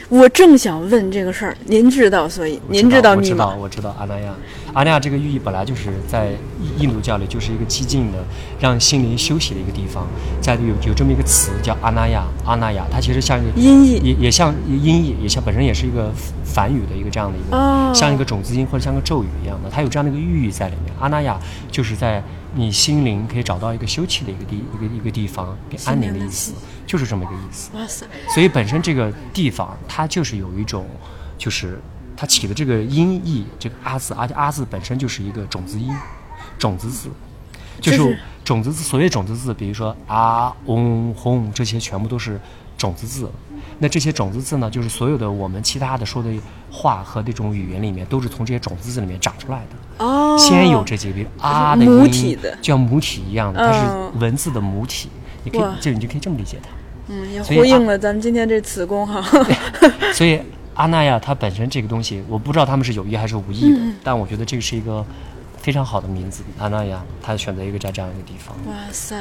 [0.08, 3.56] 我正想问这个事儿，您知道，所以您知道密我知道，码。
[3.56, 4.34] 我知道阿那亚。
[4.72, 6.30] 阿那亚这个寓意本来就是在
[6.78, 8.18] 印度教里就是一个寂静的、
[8.58, 10.06] 让心灵休息的一个地方。
[10.40, 16.10] 在有有这么一个词叫阿那亚，阿那亚，它其实像一个音译也也像音译，也像本身也是一个
[16.42, 20.94] 梵语的一个这样的一个，哦像一个种子音或者像个咒语一样的，它有这样的一个寓意在里面。
[20.98, 21.38] 阿那亚
[21.70, 22.22] 就是在
[22.54, 26.52] 你心灵可以找到一个休憩的一个地一个一个地方，给安宁的意思，
[26.88, 27.70] 就是这么一个意思。
[27.76, 30.86] 哇塞，所以本身这个地方它就是有一种，
[31.36, 31.78] 就是
[32.16, 35.94] 它起的这个音译，这个阿字，而且阿字本身就是一个种子音，
[36.58, 37.10] 种子字，
[37.78, 38.82] 就是种子字。
[38.82, 42.40] 所谓种子字，比如说啊、嗡、轰，这些全部都是
[42.78, 43.30] 种子字。
[43.80, 46.30] 那这些种子字呢，就是所有的我们其他的说的
[46.70, 50.04] 话和这种语言里面，都是从这些种子字里面长出来的。
[50.04, 55.10] 哦，先有这几个，啊的母音体的就像母体一样的，它嗯是文字的母体。
[55.44, 56.70] 你可以哇，就你就可以这么理解它。
[57.08, 59.22] 嗯，也呼应了咱们今天这子宫哈。
[60.12, 60.40] 所以
[60.74, 65.04] 阿那亚它本身这个东西，我不知道他们是有意还是无意嗯的，但我觉得这个是一个
[65.56, 66.42] 非常好的名字。
[66.58, 69.16] 阿那亚，他选择一个在这样一个地方，哇塞，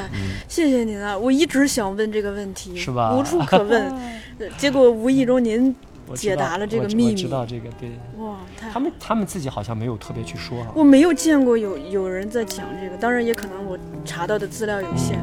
[0.48, 1.16] 谢谢您啊！
[1.16, 3.82] 我一直想问这个问题，是吧无处可问，
[4.38, 5.74] 呃结果无意中您
[6.14, 10.70] 解答了这个秘密我知道这个，对哇，太他们他们自己好像没有特别去说哈。
[10.74, 15.18] 我没有见过有有人在讲这个，当然也可能我查到的资料有限。